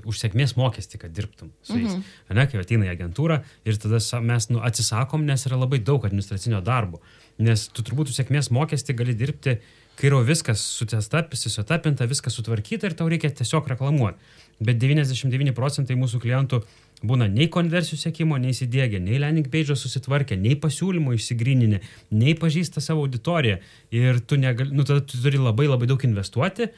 [0.08, 1.92] už sėkmės mokestį, kad dirbtum su jais.
[1.92, 2.40] Mm -hmm.
[2.40, 6.62] Ne, kai ateina į agentūrą ir tada mes nu, atsisakom, nes yra labai daug administracinio
[6.62, 7.02] darbo.
[7.42, 9.58] Nes tu turbūt sėkmės mokestį gali dirbti,
[10.00, 14.20] kai jau viskas susitapinta, viskas sutvarkyta ir tau reikia tiesiog reklamuoti.
[14.64, 16.62] Bet 99 procentai mūsų klientų
[17.04, 21.82] būna nei konversijų sėkimo, nei įsidėgę, nei landing page susitvarkę, nei pasiūlymų išsigryninę,
[22.16, 23.60] nei pažįsta savo auditoriją.
[23.96, 26.70] Ir tu, negali, nu, tada tu turi labai labai daug investuoti,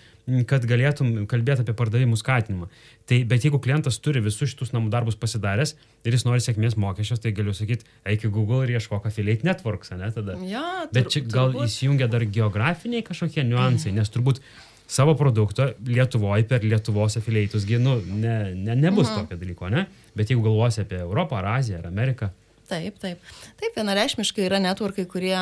[0.48, 2.68] kad galėtum kalbėti apie pardavimų skatinimą.
[3.08, 7.22] Tai, bet jeigu klientas turi visus šitus namų darbus pasidaręs ir jis nori sėkmės mokesčios,
[7.24, 10.36] tai galiu sakyti, eik į Google ir ieškok affiliate networks, ne tada.
[10.44, 11.72] Ja, tur, bet čia gal turbūt...
[11.72, 14.44] įsijungia dar geografiniai kažkokie niuansai, nes turbūt
[14.88, 19.24] savo produktą Lietuvoje per Lietuvos afilieitus, nu, ne, ne, nebus mhm.
[19.24, 19.88] tokio dalyko, ne?
[20.18, 22.32] Bet jeigu galvosi apie Europą, ar Aziją, ar Ameriką.
[22.68, 23.24] Taip, taip.
[23.60, 25.36] Taip, vienareišmiškai yra networkai, kurie,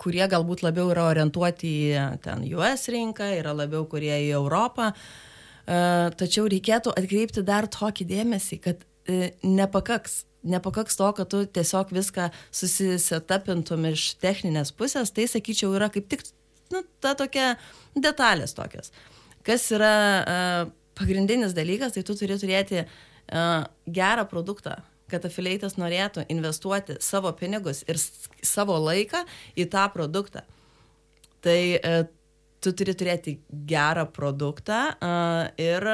[0.00, 4.92] kurie galbūt labiau yra orientuoti į ten US rinką, yra labiau kurie į Europą.
[5.66, 10.24] Uh, tačiau reikėtų atkreipti dar tokį dėmesį, kad uh, nepakaks.
[10.46, 16.22] Nepakaks to, kad tu tiesiog viską susisetapintum iš techninės pusės, tai sakyčiau yra kaip tik
[16.70, 17.56] nu, ta tokia
[17.98, 18.92] detalės tokios.
[19.42, 19.90] Kas yra
[20.94, 22.84] pagrindinis dalykas, tai tu turi turėti
[23.26, 24.76] gerą produktą,
[25.10, 28.00] kad afilieitas norėtų investuoti savo pinigus ir
[28.42, 29.22] savo laiką
[29.58, 30.42] į tą produktą.
[31.44, 31.98] Tai e,
[32.66, 33.36] tu turi turėti
[33.68, 35.84] gerą produktą uh, ir,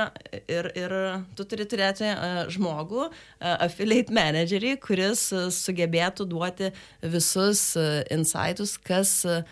[0.48, 0.94] ir, ir
[1.36, 6.70] tu turi turėti uh, žmogų, uh, affiliate managerį, kuris uh, sugebėtų duoti
[7.02, 9.42] visus uh, insightus, kas, uh,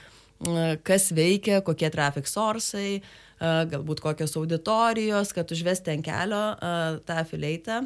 [0.86, 7.20] kas veikia, kokie traffic sourcai, uh, galbūt kokios auditorijos, kad užvesti ant kelio uh, tą
[7.24, 7.82] affiliate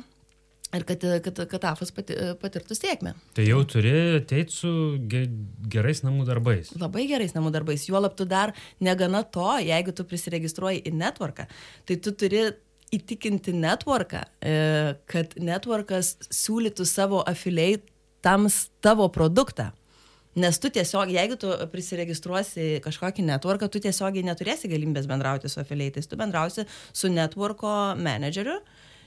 [0.75, 3.15] ir kad, kad, kad AFAS pati, patirtų sėkmę.
[3.37, 4.73] Tai jau turi ateiti su
[5.11, 5.25] ge,
[5.71, 6.73] gerais namų darbais.
[6.81, 7.87] Labai gerais namų darbais.
[7.89, 11.49] Juolab tu dar negana to, jeigu tu prisiregistruoji į networką,
[11.89, 12.49] tai tu turi
[12.95, 14.59] įtikinti networką, e,
[15.11, 19.73] kad networkas siūlytų savo afiliaitams tavo produktą.
[20.35, 26.09] Nes tu tiesiog, jeigu tu prisiregistruosi kažkokį networką, tu tiesiogiai neturėsi galimybės bendrauti su afiliaitais,
[26.11, 28.59] tu bendrausi su networko menedžeriu,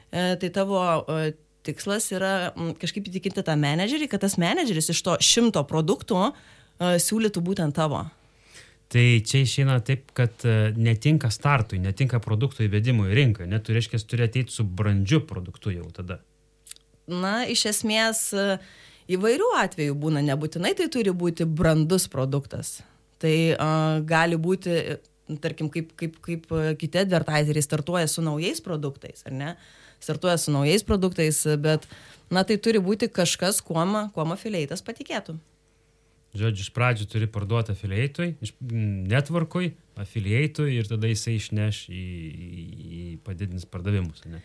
[0.08, 1.34] e, tai tavo e,
[1.68, 6.32] tikslas yra mm, kažkaip įtikinti tą menedžerį, kad tas menedžeris iš to šimto produktų uh,
[7.04, 8.06] siūlytų būtent tavo.
[8.88, 13.76] Tai čia išeina taip, kad uh, netinka startui, netinka produkto įvedimui į rinką, net tu
[13.76, 16.22] reiškia, turi ateiti su brandžiu produktu jau tada.
[17.08, 18.56] Na, iš esmės uh,
[19.12, 22.80] įvairių atvejų būna, nebūtinai tai turi būti brandus produktas.
[23.22, 24.78] Tai uh, gali būti,
[25.44, 26.48] tarkim, kaip, kaip, kaip
[26.80, 29.52] kiti advertiseriai startuoja su naujais produktais, ar ne?
[29.58, 31.88] Uh, startuoja su naujais produktais, bet,
[32.34, 35.38] na, tai turi būti kažkas, kuom, kuom afilieitas patikėtų.
[36.38, 38.34] Žodžiu, iš pradžių turi parduoti afilieitui,
[39.10, 42.66] networkui, afilieitui ir tada jisai išneš į, į,
[42.98, 44.26] į padidins pardavimus.
[44.30, 44.44] Ne?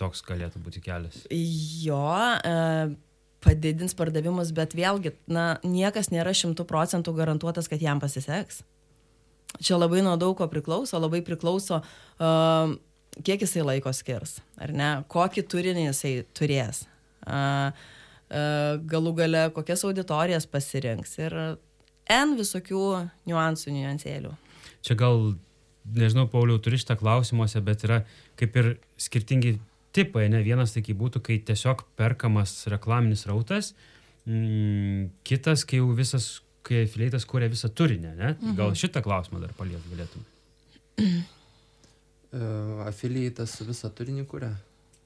[0.00, 1.22] Toks galėtų būti kelias.
[1.30, 2.02] Jo,
[2.44, 2.90] e,
[3.44, 8.64] padidins pardavimus, bet vėlgi, na, niekas nėra šimtų procentų garantuotas, kad jam pasiseks.
[9.64, 12.74] Čia labai nuo daug ko priklauso, labai priklauso uh,
[13.18, 16.84] kiek jisai laiko skirs, ar ne, kokį turinį jisai turės,
[17.26, 18.44] a, a,
[18.90, 21.36] galų gale kokias auditorijas pasirinks ir
[22.10, 22.84] N visokių
[23.30, 24.32] niuansų, niuansėlių.
[24.82, 25.34] Čia gal,
[25.94, 28.00] nežinau, Pauliau, turi šitą klausimuose, bet yra
[28.40, 29.58] kaip ir skirtingi
[29.94, 33.74] tipai, ne vienas tai būtų, kai tiesiog perkamas reklaminis rautas,
[34.26, 38.34] mm, kitas, kai jau visas, kai afiliatas kūrė visą turinį, ne?
[38.54, 38.80] Gal mhm.
[38.82, 40.26] šitą klausimą dar palies galėtum.
[42.86, 44.54] afilieitas visą turinį kuria.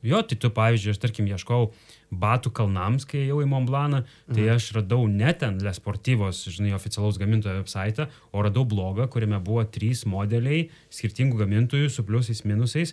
[0.04, 1.70] Jo, tai tu, pavyzdžiui, aš tarkim ieškau
[2.20, 4.58] batų kalnams, kai jau į Montblaną, tai mhm.
[4.58, 10.04] aš radau ne ten Lesportyvos, žinai, oficialaus gamintojo website, o radau blogą, kuriame buvo trys
[10.04, 12.92] modeliai skirtingų gamintojų su pliusais, minusais.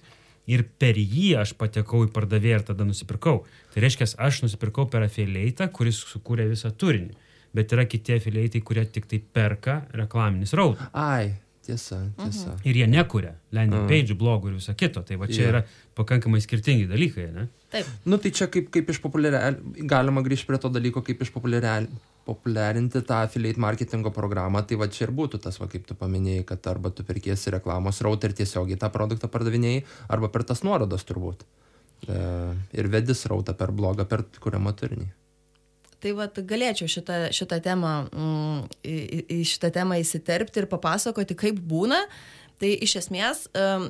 [0.49, 3.43] Ir per jį aš patekau į pardavėją ir tada nusipirkau.
[3.75, 7.13] Tai reiškia, aš nusipirkau per afiliaitą, kuris sukūrė visą turinį.
[7.53, 10.89] Bet yra kiti afiliaitai, kurie tik tai perka reklaminis rautas.
[10.97, 12.55] Ai, Tiesa, tiesa.
[12.55, 12.61] Mhm.
[12.65, 15.03] Ir jie nekuria landing page, blogų ir viso kito.
[15.05, 15.51] Tai va čia yeah.
[15.51, 15.61] yra
[15.97, 17.45] pakankamai skirtingi dalykai, ne?
[17.71, 17.85] Taip.
[18.09, 23.61] Nu tai čia kaip, kaip išpopuliarinti, galima grįžti prie to dalyko, kaip išpopuliarinti tą affiliate
[23.61, 27.05] marketingo programą, tai va čia ir būtų tas, va kaip tu paminėjai, kad arba tu
[27.07, 31.45] perkiesi reklamos rautą ir tiesiogiai tą produktą pardavinėjai, arba per tas nuorodas turbūt.
[32.09, 32.19] E,
[32.73, 35.11] ir vedis rautą per blogą, per kuriamą turinį.
[36.01, 38.95] Tai vat, galėčiau šitą, šitą temą, mm, į,
[39.37, 41.99] į šitą temą įsiterpti ir papasakoti, kaip būna.
[42.61, 43.89] Tai iš esmės um,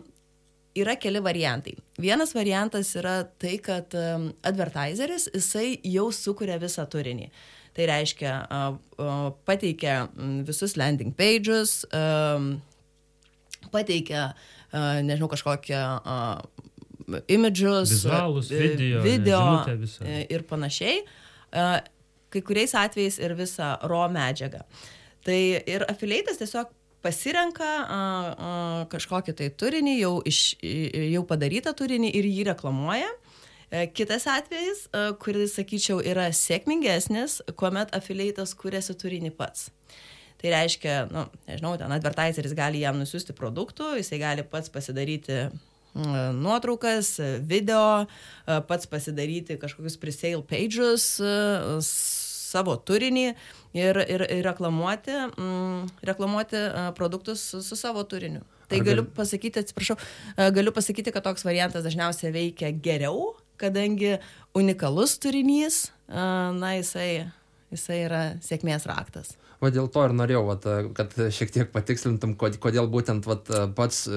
[0.75, 1.77] yra keli variantai.
[1.99, 7.29] Vienas variantas yra tai, kad um, advertiseris, jisai jau sukuria visą turinį.
[7.75, 10.01] Tai reiškia, uh, uh, pateikia
[10.47, 12.57] visus landing pages, um,
[13.71, 14.33] pateikia,
[14.73, 16.67] uh, nežinau, kažkokią uh,
[17.31, 19.41] images, Vizualus, video, video
[20.03, 21.01] ne, ir panašiai.
[22.31, 24.63] Kai kuriais atvejais ir visą ro medžiagą.
[25.25, 25.39] Tai
[25.69, 28.51] ir afilieitas tiesiog pasirenka a, a,
[28.91, 33.09] kažkokį tai turinį, jau, iš, jau padarytą turinį ir jį reklamuoja.
[33.71, 34.85] E, kitas atvejis,
[35.23, 39.69] kuris, sakyčiau, yra sėkmingesnis, kuomet afilieitas kuriasi turinį pats.
[40.41, 45.45] Tai reiškia, nu, nežinau, ten advertiseris gali jam nusiųsti produktų, jisai gali pats pasidaryti
[45.93, 47.13] nuotraukas,
[47.45, 48.07] video,
[48.67, 51.05] pats pasidaryti kažkokius presale pages,
[52.51, 53.27] savo turinį
[53.77, 56.65] ir, ir, ir reklamuoti, mm, reklamuoti
[56.97, 58.43] produktus su, su savo turiniu.
[58.71, 59.97] Tai Ar galiu pasakyti, atsiprašau,
[60.55, 64.15] galiu pasakyti, kad toks variantas dažniausiai veikia geriau, kadangi
[64.57, 67.27] unikalus turinys, na, jisai,
[67.71, 69.35] jisai yra sėkmės raktas.
[69.61, 70.63] Va dėl to ir norėjau, vat,
[70.97, 74.07] kad šiek tiek patikslintum, kodėl būtent vat, pats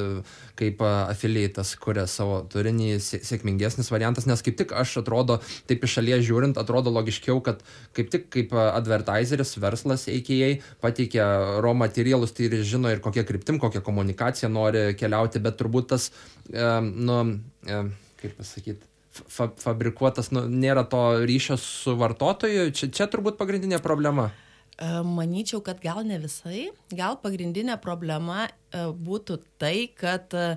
[0.56, 5.36] kaip afiliatas kuria savo turinį sėkmingesnis variantas, nes kaip tik aš atrodo,
[5.68, 7.60] taip iš šalies žiūrint, atrodo logiškiau, kad
[7.96, 11.28] kaip tik kaip advertiseris, verslas AKA pateikia
[11.64, 16.08] raw materialus, tai ir žino ir kokia kryptim, kokią komunikaciją nori keliauti, bet turbūt tas,
[16.48, 17.20] nu,
[17.68, 24.30] kaip pasakyti, fa fabrikuotas, nu, nėra to ryšio su vartotoju, čia, čia turbūt pagrindinė problema.
[24.74, 26.68] E, manyčiau, kad gal ne visai.
[26.94, 30.56] Gal pagrindinė problema e, būtų tai, kad e,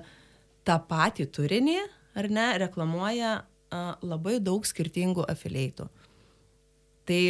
[0.66, 1.78] tą patį turinį,
[2.18, 3.38] ar ne, reklamuoja
[4.00, 5.84] labai daug skirtingų afilieitų.
[7.08, 7.20] Tai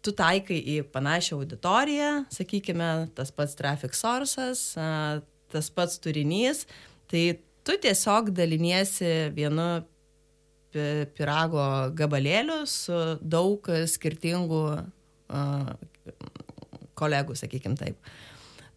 [0.00, 4.62] tu taikai į panašią auditoriją, sakykime, tas pats traffic sources,
[5.52, 6.64] tas pats turinys,
[7.12, 7.36] tai
[7.68, 9.68] tu tiesiog daliniesi vienu
[10.72, 11.64] pirago
[11.96, 14.62] gabalėliu su daug skirtingų
[16.98, 18.10] kolegų, sakykim taip.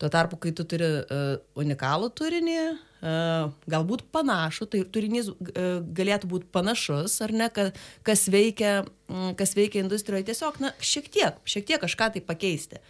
[0.02, 6.30] Tuo tarpu, kai tu turi uh, unikalų turinį, uh, galbūt panašų, tai turinys uh, galėtų
[6.32, 7.68] būti panašus, ar ne, ka,
[8.08, 8.80] kas, veikia,
[9.12, 12.82] um, kas veikia industrijoje, tiesiog, na, šiek tiek, šiek tiek kažką tai pakeisti.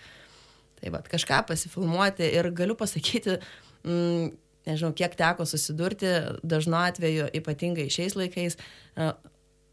[0.80, 3.42] Tai va, kažką pasifilmuoti ir galiu pasakyti,
[3.84, 4.32] mm,
[4.68, 6.12] nežinau, kiek teko susidurti,
[6.44, 8.58] dažnu atveju, ypatingai šiais laikais,
[8.96, 9.14] uh,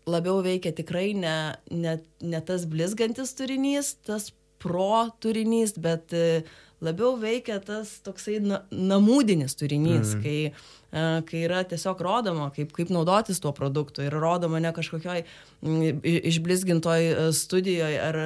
[0.09, 1.37] labiau veikia tikrai ne,
[1.71, 6.43] ne, ne tas blizgantis turinys, tas pro turinys, bet e,
[6.85, 10.23] labiau veikia tas toksai na, namūdinis turinys, mm.
[10.25, 10.39] kai,
[10.91, 15.25] uh, kai yra tiesiog rodoma, kaip, kaip naudotis tuo produktu ir rodoma ne kažkokioj
[16.33, 18.21] išblizgintoj e, studijoje ar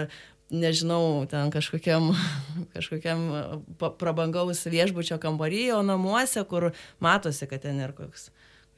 [0.53, 2.13] nežinau, ten kažkokiam,
[2.77, 3.25] kažkokiam
[3.99, 6.71] prabangaus viešbučio kambaryje, o namuose, kur
[7.03, 8.29] matosi, kad ten ir koks,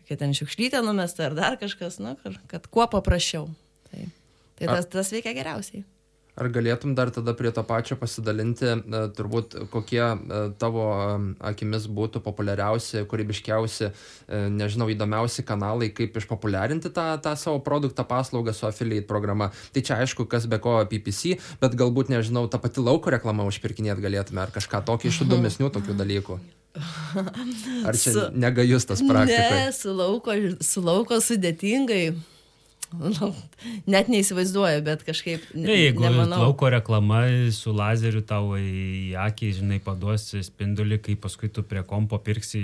[0.02, 2.14] kokia ten šiukšlytė numesta ar dar kažkas, na,
[2.50, 3.50] kad kuo paprasčiau.
[3.90, 4.06] Tai,
[4.60, 5.84] tai tas, tas veikia geriausiai.
[6.34, 11.12] Ar galėtum dar tada prie to pačio pasidalinti, e, turbūt kokie e, tavo e,
[11.46, 13.92] akimis būtų populiariausi, kūrybiškiausi,
[14.50, 19.52] nežinau, įdomiausi kanalai, kaip išpopuliarinti tą, tą savo produktą, paslaugą su affiliate programa.
[19.70, 24.02] Tai čia aišku, kas be ko PPC, bet galbūt, nežinau, tą patį lauko reklamą užpirkinėti
[24.02, 26.42] galėtume ar kažką tokio iš įdomesnių tokių dalykų.
[27.86, 29.54] Ar čia su, negajus tas praktikas?
[29.54, 32.08] Ne, su lauko, su lauko sudėtingai
[33.92, 35.44] net neįsivaizduoju, bet kažkaip...
[35.56, 36.40] Ne, jeigu nemanau.
[36.46, 37.22] lauko reklama
[37.54, 42.62] su lazeriu tau į akį, žinai, paduosi spindulį, kai paskui tu prie kompo pirksi,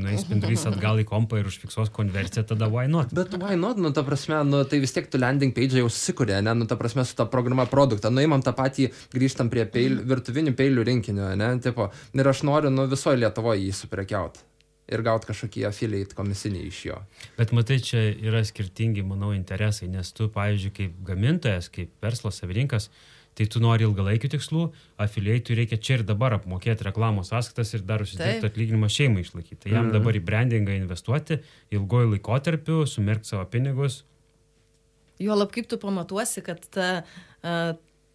[0.00, 3.14] nueis spindulys atgal į kompą ir užfiksuos konversiją, tada why not?
[3.16, 6.40] Bet why not, nu, ta prasme, nu, tai vis tiek tu landing page jau susikūrė,
[6.44, 10.56] ne, nu, ta prasme, su ta programa produktą, nuimam tą patį, grįžtam prie peil, virtuvinių
[10.58, 14.49] peilių rinkinio, ne, tipo, ir aš noriu, nu, visoje Lietuvoje jį suprekiauti
[14.90, 16.98] ir gauti kažkokį affiliate komisinį iš jo.
[17.38, 22.90] Bet matai, čia yra skirtingi, manau, interesai, nes tu, pavyzdžiui, kaip gamintojas, kaip verslo savininkas,
[23.38, 24.66] tai tu nori ilgalaikių tikslų,
[25.00, 29.62] affiliate'ui reikia čia ir dabar apmokėti reklamos sąskaitas ir dar užsidirbti atlyginimą šeimai išlaikyti.
[29.64, 29.94] Tai jam mm.
[29.96, 31.38] dabar į brandingą investuoti
[31.72, 34.02] ilgoju laikotarpiu, sumirkti savo pinigus.
[35.20, 36.90] Juolab kaip tu pamatuosi, kad ta,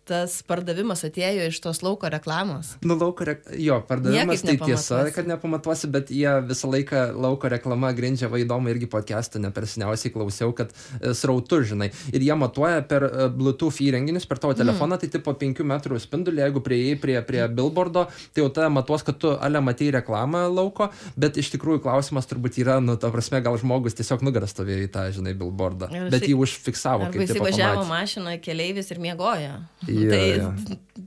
[0.06, 2.76] tas pardavimas atėjo iš tos lauko reklamos.
[2.86, 3.36] Nu, lauko re...
[3.62, 8.90] jo, pardavimas tai tiesa, kad nepamatuosi, bet jie visą laiką lauko reklama grindžia vaidoma irgi
[8.92, 11.90] podcast'ą, ne per seniausiai klausiau, kad e, srautu, žinai.
[12.14, 14.62] Ir jie matuoja per e, Bluetooth įrenginius, per tavo mm.
[14.62, 19.06] telefoną, tai tipo 5 metrų spindulį, jeigu prieėjai prie, prie billboardo, tai jau tada matuos,
[19.08, 23.42] kad tu ale matai reklamą lauko, bet iš tikrųjų klausimas turbūt yra, nu, ta prasme,
[23.46, 27.10] gal žmogus tiesiog nugaras stovėjo į tą, žinai, billboardą, bet jį užfiksavo.
[27.10, 29.58] Arba jis važiavo mašinoje keleivis ir miegojo.
[29.96, 30.50] Jo, tai jo.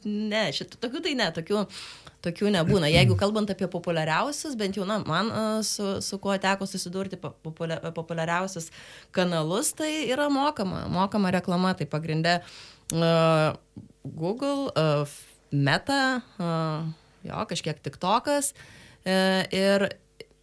[0.05, 1.63] ne, šitų tokių tai ne, tokių,
[2.27, 2.91] tokių nebūna.
[2.93, 5.31] Jeigu kalbant apie populiariausius, bent jau na, man
[5.67, 8.71] su, su kuo teko susidurti populiariausius
[9.17, 13.55] kanalus, tai yra mokama, mokama reklama, tai pagrindė uh,
[14.05, 15.17] Google, uh,
[15.49, 16.85] Meta, uh,
[17.25, 19.89] jo, kažkiek TikTokas uh, ir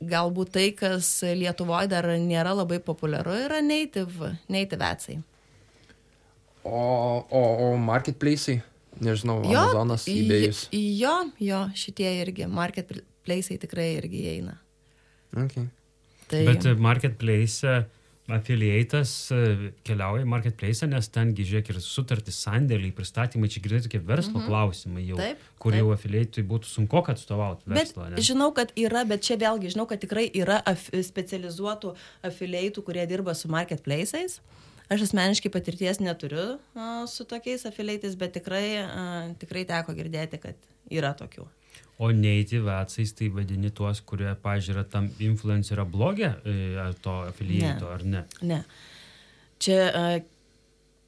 [0.05, 5.19] galbūt tai, kas Lietuvoje dar nėra labai populiaru, yra native, native atsai.
[6.65, 8.57] O, o, o marketplace'ai,
[8.97, 10.65] nežinau, jo, Amazonas, eBay'us.
[10.73, 14.57] Jo, jo, šitie irgi, marketplace'ai tikrai irgi įeina.
[15.45, 15.67] Okay.
[16.31, 16.41] Tai...
[16.47, 17.85] Bet marketplace
[18.33, 19.39] afiliatas e,
[19.85, 24.47] keliauja į marketplace, nes tengi, žiūrėk, ir sutartys, sandėliai, pristatymai, čia girdėti tokie verslo -hmm.
[24.49, 25.83] klausimai jau, taip, kur taip.
[25.83, 28.09] jau afiliatui būtų sunku atstovauti verslą.
[28.15, 31.93] Bet, žinau, kad yra, bet čia vėlgi žinau, kad tikrai yra af specializuotų
[32.25, 34.41] afiliatų, kurie dirba su marketplace'ais.
[34.91, 36.59] Aš asmeniškai patirties neturiu
[37.09, 38.65] su tokiais afiliaitais, bet tikrai,
[39.41, 41.47] tikrai teko girdėti, kad yra tokių.
[41.97, 46.55] O native atsais tai vadini tuos, kurie, pažiūrė, tam influencerio blogė e,
[47.03, 47.93] to afiliaito, ne.
[47.93, 48.23] ar ne?
[48.51, 48.61] Ne.
[49.63, 49.79] čia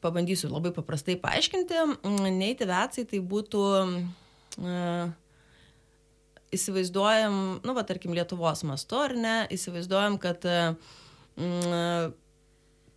[0.01, 1.81] pabandysiu labai paprastai paaiškinti.
[2.37, 3.63] Native atsai tai būtų,
[6.55, 7.35] įsivaizduojam,
[7.65, 10.95] nu, va, tarkim, Lietuvos mastu, ar ne, įsivaizduojam, kad uh,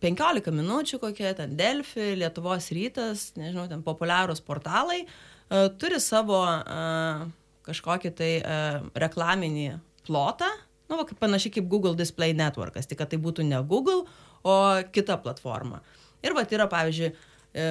[0.01, 7.23] 15 minučių kokie ten Delfi, Lietuvos rytas, nežinau, ten populiarūs portalai, uh, turi savo uh,
[7.67, 9.69] kažkokį tai uh, reklaminį
[10.07, 10.49] plotą,
[10.91, 14.03] nu, va, panašiai kaip Google Display Networkas, tik kad tai būtų ne Google,
[14.43, 14.55] o
[14.91, 15.81] kita platforma.
[16.25, 17.11] Ir va, yra, pavyzdžiui,
[17.57, 17.67] e,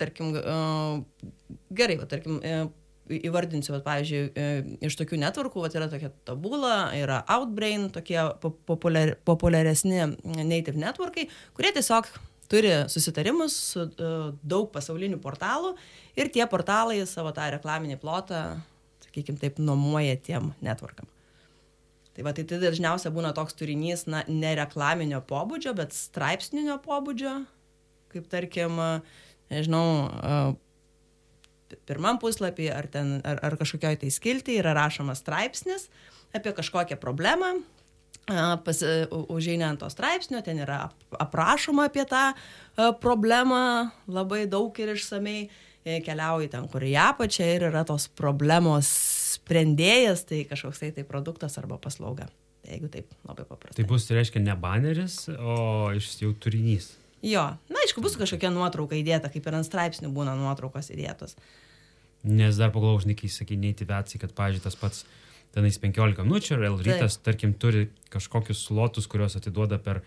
[0.00, 1.22] tarkim, e,
[1.76, 2.62] gerai, va, tarkim, e,
[3.18, 4.48] įvardinsiu, vat, pavyzdžiui, e,
[4.86, 8.18] iš tokių networkų, vat, yra tokia tabula, yra Outbrain, tokie
[8.68, 12.10] populiar, populiaresni native networkai, kurie tiesiog
[12.50, 15.76] turi susitarimus su uh, daug pasaulinių portalų
[16.18, 18.42] ir tie portalai savo tą reklaminį plotą,
[19.06, 21.06] sakykime taip, nuomoja tiem networkam.
[22.16, 27.36] Tai va, tai, tai dažniausiai būna toks turinys, na, ne reklaminio pobūdžio, bet straipsninio pobūdžio,
[28.10, 28.82] kaip tarkim,
[29.52, 29.86] nežinau,
[31.88, 35.88] pirmam puslapį ar, ten, ar, ar kažkokioj tai skilti yra rašomas straipsnis
[36.36, 37.58] apie kažkokią problemą.
[38.30, 40.84] Pas, užeina ant to straipsnio, ten yra
[41.18, 42.28] aprašoma apie tą
[43.02, 45.48] problemą labai daug ir išsamei,
[45.82, 48.90] e, keliauji ten, kur į apačią ir yra tos problemos
[49.34, 52.28] sprendėjas, tai kažkoks tai, tai produktas arba paslauga.
[52.60, 53.80] Tai jeigu taip labai paprastai.
[53.80, 56.92] Tai bus, tai reiškia, ne baneris, o iš jau turinys.
[57.24, 61.34] Jo, na, aišku, bus kažkokia nuotrauka įdėta, kaip ir ant straipsnių būna nuotraukos įdėtos.
[62.22, 65.04] Nes dar pagalvojau, žinai, sakai neįtivecijai, kad, pavyzdžiui, tas pats
[65.56, 70.02] tenais 15 minučių ir L-rytas, tarkim, turi kažkokius slotus, kuriuos atiduoda per,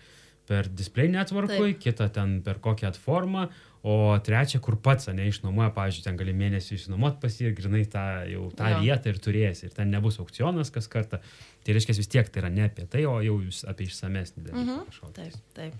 [0.48, 1.82] per display networkui, Taip.
[1.84, 3.48] kitą ten per kokią atformą,
[3.84, 7.84] o trečią, kur pats, ne, išnuomoja, pavyzdžiui, ten gali mėnesį išnuomot pas jį ir grinai
[7.91, 8.84] tą, jau tą jo.
[8.86, 9.67] vietą ir turėsi.
[9.67, 11.19] Ir ten nebus aukcionas kas kartą.
[11.65, 13.41] Tai reiškia vis tiek tai yra ne apie tai, o jau
[13.74, 14.78] apie išsamesnį dalyką.
[14.78, 15.12] Mhm.
[15.17, 15.76] Taip, taip.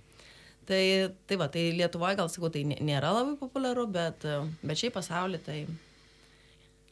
[0.68, 0.84] Tai,
[1.28, 4.24] tai va, tai Lietuvoje gal sakau, tai nėra labai populiaru, bet,
[4.64, 5.58] bet šiaip pasaulyje tai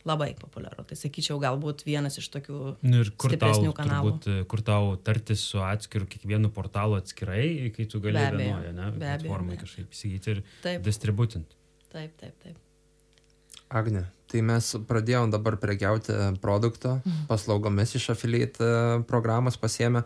[0.08, 0.86] labai populiaru.
[0.88, 4.14] Tai sakyčiau, galbūt vienas iš tokių nu, stipresnių tau, kanalų.
[4.26, 8.90] Turbūt, kur tau tartis su atskiru kiekvienu portalu atskirai, kai tu gali vienoje, ne?
[8.98, 10.84] Platformai kažkaip įsigyti ir taip.
[10.88, 11.58] distributinti.
[11.92, 12.60] Taip, taip, taip.
[13.72, 17.28] Agne, tai mes pradėjom dabar prekiauti produkto mhm.
[17.30, 18.72] paslaugomis iš affiliate
[19.08, 20.04] programos pasiemę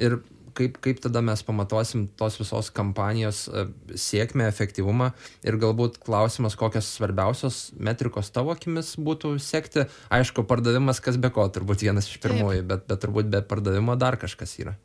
[0.00, 0.20] ir
[0.56, 3.64] kaip, kaip tada mes pamatuosim tos visos kampanijos e,
[3.98, 5.10] sėkmę, efektyvumą
[5.46, 9.86] ir galbūt klausimas, kokios svarbiausios metrikos tavo akimis būtų sekti.
[10.12, 14.20] Aišku, pardavimas kas be ko, turbūt vienas iš pirmųjų, bet, bet turbūt be pardavimo dar
[14.20, 14.78] kažkas yra.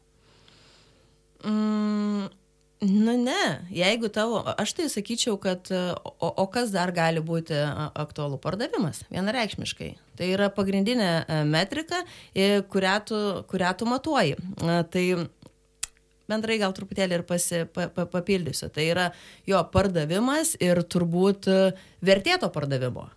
[1.45, 2.27] Mm.
[2.81, 7.57] Nu ne, jeigu tavo, aš tai sakyčiau, kad o, o kas dar gali būti
[7.97, 9.87] aktualu pardavimas, vienareikšmiškai.
[10.17, 12.03] Tai yra pagrindinė e, metrika,
[12.69, 14.37] kurią tu, kurią tu matuoji.
[14.93, 15.05] Tai
[16.31, 18.69] bendrai gal truputėlį ir pasi, pa, pa, papildysiu.
[18.73, 19.07] Tai yra
[19.47, 21.59] jo pardavimas ir turbūt e,
[22.05, 23.07] vertėto pardavimo.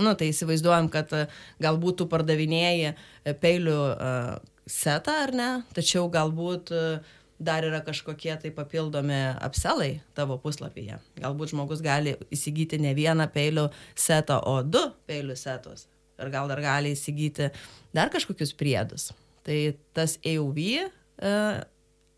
[0.00, 1.26] Nu, tai įsivaizduojam, kad e,
[1.62, 4.30] galbūt tu pardavinėjai e, peilių uh,
[4.64, 10.98] setą ar ne, tačiau galbūt uh, dar yra kažkokie tai papildomi apselai tavo puslapyje.
[11.20, 15.88] Galbūt žmogus gali įsigyti ne vieną peilių setą, o du peilių setus.
[16.22, 17.50] Ir gal dar gali įsigyti
[17.94, 19.10] dar kažkokius priedus.
[19.42, 19.58] Tai
[19.96, 21.62] tas AUV uh,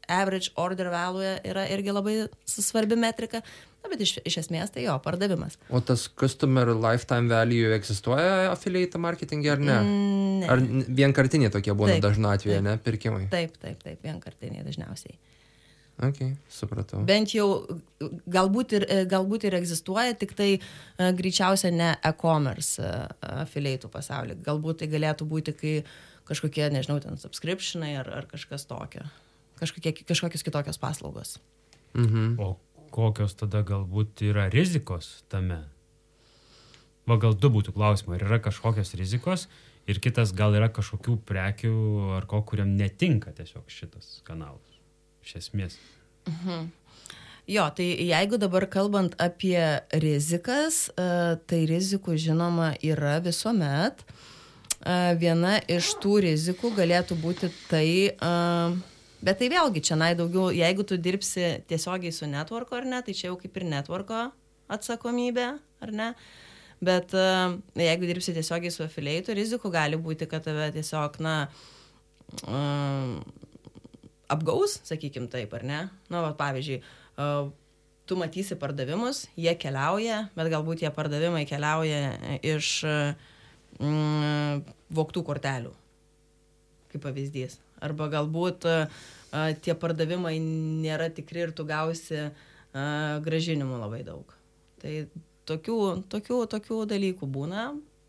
[0.09, 2.17] average order value yra irgi labai
[2.49, 3.43] svarbi metrika,
[3.85, 5.59] na, bet iš, iš esmės tai jo, pardavimas.
[5.69, 9.77] O tas customer lifetime value egzistuoja affiliate marketingė ar ne?
[9.85, 10.49] Mm, ne.
[10.51, 10.65] Ar
[11.03, 13.29] vienkartiniai tokie būna dažnu atveju, taip, ne, pirkimai?
[13.33, 15.19] Taip, taip, taip, vienkartiniai dažniausiai.
[16.03, 17.05] Ok, supratau.
[17.07, 17.47] Bent jau
[18.27, 23.05] galbūt ir, galbūt ir egzistuoja, tik tai uh, greičiausia ne e-commerce uh,
[23.45, 24.41] affiliate pasaulyje.
[24.43, 25.77] Galbūt tai galėtų būti, kai
[26.27, 29.05] kažkokie, nežinau, ten subscriptionai ar, ar kažkas tokio
[29.61, 31.39] kažkokie, kažkokios kitokios paslaugos.
[31.95, 32.37] Mhm.
[32.39, 32.57] O
[32.95, 35.65] kokios tada galbūt yra rizikos tame?
[37.05, 39.49] Va gal du būtų klausimai, ar yra kažkokios rizikos
[39.91, 41.75] ir kitas gal yra kažkokių prekių
[42.17, 44.81] ar ko, kuriam netinka tiesiog šitas kanalas.
[45.25, 45.77] Iš esmės.
[46.31, 46.71] Mhm.
[47.45, 49.61] Jo, tai jeigu dabar kalbant apie
[50.01, 54.01] rizikas, e, tai rizikų žinoma yra visuomet.
[54.01, 58.73] E, viena iš tų rizikų galėtų būti tai, uh,
[59.25, 63.15] Bet tai vėlgi, čia nai daugiau, jeigu tu dirbsi tiesiogiai su networko ar ne, tai
[63.17, 64.27] čia jau kaip ir networko
[64.75, 65.47] atsakomybė,
[65.87, 66.09] ar ne?
[66.85, 71.39] Bet uh, jeigu dirbsi tiesiogiai su afilieitu, rizikų gali būti, kad tave tiesiog, na,
[72.45, 73.17] uh,
[74.35, 75.81] apgaus, sakykim taip, ar ne?
[76.13, 76.83] Na, va, pavyzdžiui,
[77.17, 77.49] uh,
[78.05, 82.77] tu matysi pardavimus, jie keliauja, bet galbūt tie pardavimai keliauja iš
[83.81, 84.65] mm,
[85.01, 85.73] voktų kortelių,
[86.93, 88.67] kaip pavyzdys arba galbūt
[89.65, 92.31] tie pardavimai nėra tikri ir tu gausi a,
[93.25, 94.31] gražinimų labai daug.
[94.83, 94.93] Tai
[95.49, 95.79] tokių,
[96.13, 97.65] tokių, tokių dalykų būna,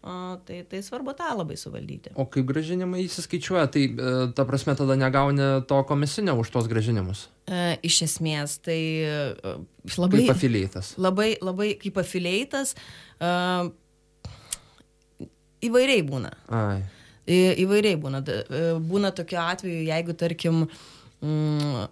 [0.05, 0.15] a,
[0.47, 2.13] tai, tai svarbu tą labai suvaldyti.
[2.19, 7.27] O kaip gražinimai įsiskaičiuoja, tai e, ta prasme tada negauni to komisinio už tos gražinimus?
[7.45, 9.55] E, iš esmės, tai e,
[9.97, 10.25] labai...
[10.25, 10.93] Kaip afilieitas.
[11.01, 12.75] Labai, labai kaip afilieitas.
[13.17, 13.31] E,
[15.69, 16.35] įvairiai būna.
[16.53, 16.83] Ai.
[17.25, 18.21] Įvairiai būna.
[18.21, 20.65] E, Būna tokiu atveju, jeigu, tarkim,
[21.25, 21.87] mm,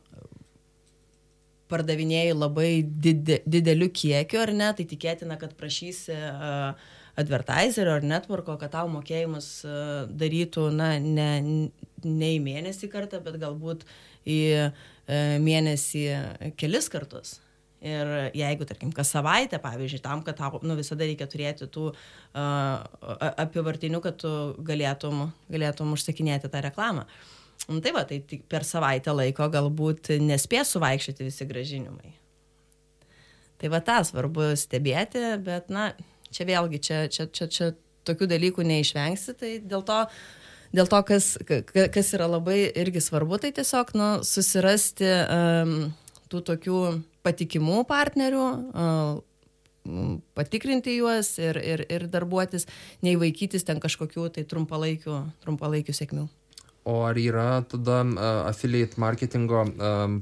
[1.74, 6.76] pardavinėjai labai dide, dideliu kiekiu ar ne, tai tikėtina, kad prašysi uh,
[7.18, 11.30] advertiserio ar networko, kad tau mokėjimus uh, darytų, na, ne,
[12.04, 13.88] ne į mėnesį kartą, bet galbūt
[14.30, 14.84] į uh,
[15.42, 16.06] mėnesį
[16.62, 17.40] kelis kartus.
[17.84, 23.26] Ir jeigu, tarkim, kas savaitę, pavyzdžiui, tam, kad tau nu, visada reikia turėti tų uh,
[23.44, 24.32] apivartinių, kad tu
[24.64, 27.04] galėtum, galėtum užsakinėti tą reklamą.
[27.68, 28.22] Nu, tai va, tai
[28.52, 32.14] per savaitę laiko galbūt nespės suvaikščioti visi gražinimai.
[33.60, 35.90] Tai va tą svarbu stebėti, bet, na,
[36.32, 37.70] čia vėlgi, čia, čia, čia, čia
[38.08, 40.00] tokių dalykų neišvengsi, tai dėl to,
[40.76, 45.76] dėl to kas, ka- kas yra labai irgi svarbu, tai tiesiog, nu, susirasti um,
[46.34, 46.82] tų tokių
[47.24, 48.46] patikimų partnerių,
[50.38, 52.68] patikrinti juos ir, ir, ir darbuotis,
[53.04, 56.30] nei vaikytis ten kažkokių tai trumpalaikių, trumpalaikių sėkmių.
[56.84, 58.02] O ar yra tada
[58.50, 59.62] affiliate marketingo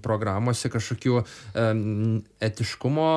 [0.05, 3.07] programuose kažkokių um, etiškumo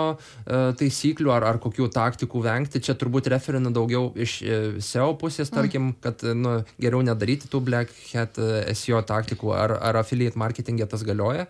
[0.81, 2.81] taisyklių ar, ar kokių taktikų vengti?
[2.81, 7.93] Čia turbūt referina daugiau iš uh, SEO pusės, tarkim, kad nu, geriau nedaryti tų black
[8.15, 9.53] hat uh, SEO taktikų.
[9.53, 11.45] Ar, ar affiliate marketingė tas galioja?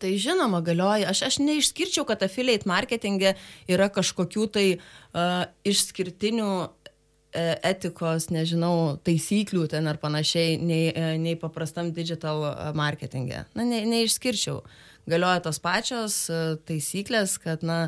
[0.00, 1.10] Tai žinoma, galioja.
[1.12, 3.34] Aš, aš neišskirčiau, kad affiliate marketingė
[3.70, 11.36] yra kažkokių tai uh, išskirtinių e, etikos, nežinau, taisyklių ten ar panašiai, nei, e, nei
[11.40, 13.44] paprastam digital e, marketingė.
[13.58, 14.62] Na, ne, neišskirčiau.
[15.10, 16.16] Galioja tos pačios
[16.68, 17.78] taisyklės, kad, na,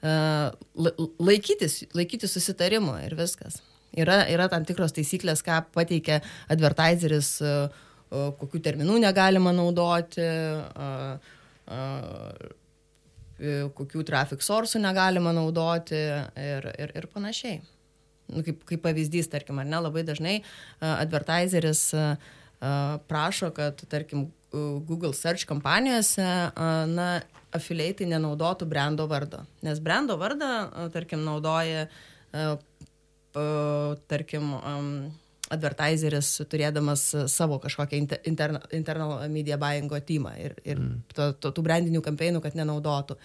[0.00, 3.60] la- laikytis, laikytis susitarimų ir viskas.
[3.96, 6.20] Yra, yra tam tikros taisyklės, ką pateikia
[6.52, 7.52] advertiseris, e,
[8.10, 10.90] kokių terminų negalima naudoti, e,
[13.76, 17.60] kokių traffic source'ų negalima naudoti ir, ir, ir panašiai.
[18.32, 20.40] Nu, kaip, kaip pavyzdys, tarkim, ar ne, labai dažnai
[20.80, 21.92] advertiseris
[23.06, 27.08] prašo, kad, tarkim, Google search kampanijose, uh, na,
[27.56, 29.42] afiliaitai nenaudotų brando vardo.
[29.66, 30.50] Nes brando vardą,
[30.94, 31.86] tarkim, naudoja,
[34.10, 34.52] tarkim,
[35.54, 40.96] advertiseris turėdamas uh, savo kažkokią inter, interna, internal media buyingo teamą ir, ir mm.
[41.14, 43.18] to, to, tų brandinių kampeinų, kad nenaudotų.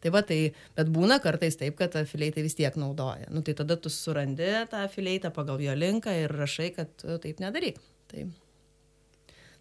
[0.00, 0.38] Tai va, tai,
[0.78, 3.28] bet būna kartais taip, kad afiliaitai vis tiek naudoja.
[3.28, 7.42] Nu, tai tada tu surandi tą afiliaitą pagal jo linką ir rašai, kad tu taip
[7.44, 7.76] nedaryk.
[8.08, 8.24] Tai,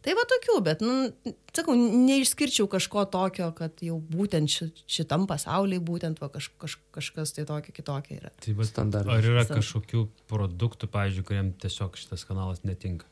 [0.06, 5.84] tai va tokių, bet, nu, sakau, neišskirčiau kažko tokio, kad jau būtent ši, šitam pasaulyje
[5.86, 8.32] būtent va, kaž, kaž, kažkas tai tokio kitokio yra.
[8.39, 9.14] Tai vat, Standartas.
[9.16, 13.10] ar yra kažkokių produktų, pavyzdžiui, kuriem tiesiog šitas kanalas netinka?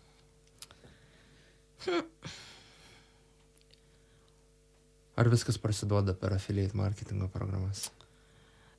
[5.17, 7.87] Ar viskas prasiduoda per affiliate marketingo programas?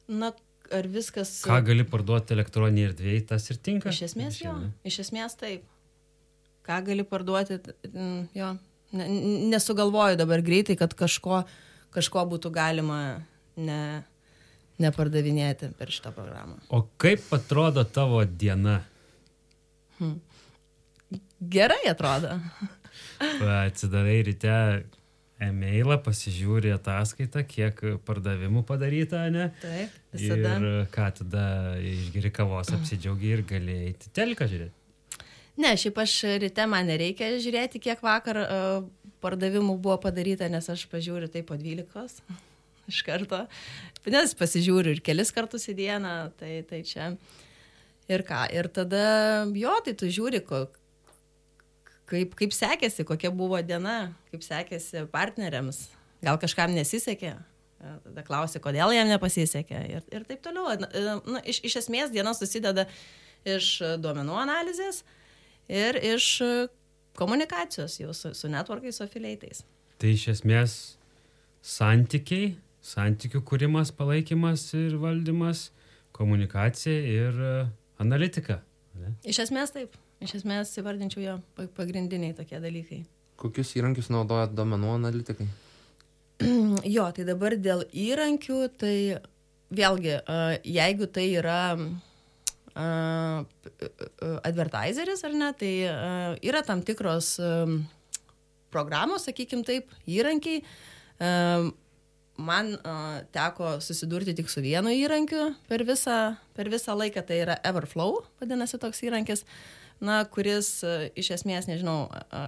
[0.07, 0.31] Na,
[0.75, 1.41] ar viskas...
[1.47, 3.91] Ką gali parduoti elektroniniai erdvėjai, tas ir tinka?
[3.91, 4.55] Iš esmės jo,
[4.87, 5.67] iš esmės taip.
[6.69, 7.57] Ką gali parduoti,
[8.37, 8.53] jo.
[8.93, 11.43] Nesugalvoju dabar greitai, kad kažko,
[11.93, 13.01] kažko būtų galima
[13.57, 13.81] ne,
[14.81, 16.59] nepardavinėti per šitą programą.
[16.69, 18.83] O kaip atrodo tavo diena?
[21.41, 22.37] Gerai atrodo.
[23.19, 24.55] Atsidarai ryte
[25.43, 29.51] e-mailą, pasižiūri ataskaitą, kiek pardavimų padaryta, ne?
[29.63, 30.57] Taip, visada.
[30.59, 31.45] Ir ką tada
[31.81, 34.78] išgeri kavos, apsidžiaugi ir gali eiti telką žiūrėti.
[35.59, 38.85] Ne, šiaip aš ryte man nereikia žiūrėti, kiek vakar uh,
[39.23, 42.23] pardavimų buvo padaryta, nes aš pažiūriu tai po 12
[42.91, 43.45] iš karto.
[44.07, 47.13] Nes pasižiūriu ir kelis kartus į dieną, tai, tai čia.
[48.09, 49.03] Ir ką, ir tada,
[49.53, 50.63] jo, tai tu žiūri, ko,
[52.09, 55.89] kaip, kaip sekėsi, kokia buvo diena, kaip sekėsi partneriams.
[56.25, 60.73] Gal kažkam nesisekė, e, tada klausi, kodėl jam nepasisekė ir, ir taip toliau.
[60.81, 62.89] Na, e, iš, iš esmės diena susideda
[63.45, 65.03] iš duomenų analizės
[65.69, 66.53] ir iš e,
[67.19, 69.65] komunikacijos jau su, su networkais, su afiliaitais.
[69.99, 70.75] Tai iš esmės
[71.65, 72.53] santykiai,
[72.85, 75.69] santykių kūrimas, palaikymas ir valdymas,
[76.17, 77.55] komunikacija ir e,
[78.03, 78.61] analitika.
[78.99, 79.15] Ne?
[79.29, 79.97] Iš esmės taip.
[80.25, 83.05] Iš esmės įvardinčiau jo pa- pagrindiniai tokie dalykai.
[83.39, 85.47] Kokius įrankius naudojat domenų analitikai?
[86.87, 88.95] Jo, tai dabar dėl įrankių, tai
[89.75, 91.75] vėlgi, a, jeigu tai yra
[92.79, 93.43] a,
[94.47, 95.97] advertiseris ar ne, tai a,
[96.47, 97.53] yra tam tikros a,
[98.73, 100.63] programos, sakykim taip, įrankiai.
[101.19, 101.73] Um,
[102.39, 107.59] man uh, teko susidurti tik su vienu įrankiu per visą, per visą laiką, tai yra
[107.67, 109.43] Everflow, vadinasi toks įrankis,
[109.99, 112.47] na, kuris uh, iš esmės, nežinau, uh,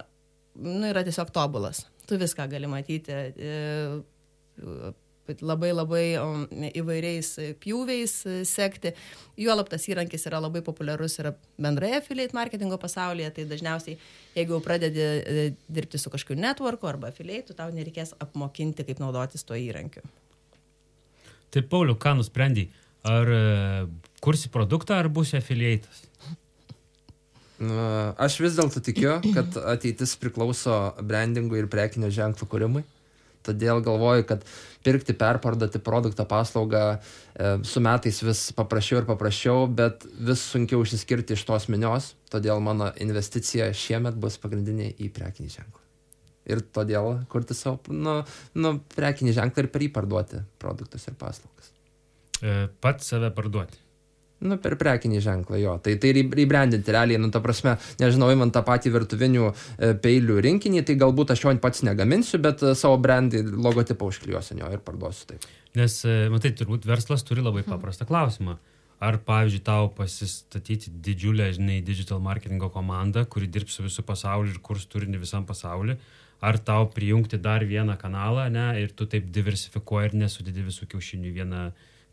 [0.55, 1.83] nu, yra tiesiog tobulas.
[2.07, 3.19] Tu viską gali matyti.
[3.35, 4.93] Uh,
[5.41, 6.03] labai labai
[6.77, 7.29] įvairiais
[7.63, 8.15] pjūviais
[8.47, 8.93] sekti.
[9.41, 13.97] Juolab tas įrankis yra labai populiarus ir bendrai affiliate marketingo pasaulyje, tai dažniausiai,
[14.35, 19.57] jeigu pradedi e, dirbti su kažkokiu networku arba affiliate, tau nereikės apmokinti, kaip naudotis tuo
[19.57, 20.03] įrankiu.
[21.51, 22.69] Tai Pauliu, ką nusprendai?
[23.07, 23.43] Ar e,
[24.23, 26.07] kursi produktą, ar būsi affiliate'as?
[28.17, 32.81] Aš vis dėlto tikiu, kad ateitis priklauso brandingui ir prekinio ženklo kūrimui.
[33.45, 34.45] Todėl galvoju, kad
[34.85, 41.37] pirkti, perparduoti produktą, paslaugą e, su metais vis paprasčiau ir paprasčiau, bet vis sunkiau išsiskirti
[41.37, 42.13] iš tos minios.
[42.31, 45.85] Todėl mano investicija šiemet bus pagrindinė į prekinį ženklą.
[46.51, 48.21] Ir todėl kurti savo nu,
[48.57, 51.71] nu, prekinį ženklą ir per jį parduoti produktus ir paslaugas.
[52.41, 53.77] E, pats save parduoti.
[54.41, 55.75] Nu, per prekinį ženklą, jo.
[55.85, 60.81] Tai tai rebrandinti realiai, nu, ta prasme, nežinau, man tą patį virtuvinių e, peilių rinkinį,
[60.87, 65.29] tai galbūt aš jo pats negaminsiu, bet e, savo brandį logotipą užklijuosiu jo ir parduosiu
[65.29, 65.45] taip.
[65.77, 68.57] Nes, e, matai, turbūt verslas turi labai paprastą klausimą.
[69.01, 74.59] Ar, pavyzdžiui, tau pasistatyti didžiulę, žinai, digital marketingo komandą, kuri dirbs su visų pasauliu ir
[74.61, 75.95] kurs turinį visam pasauliu,
[76.41, 81.33] ar tau prijungti dar vieną kanalą, ne, ir tu taip diversifikuoji ir nesudedi visų kiaušinių
[81.33, 81.63] vieną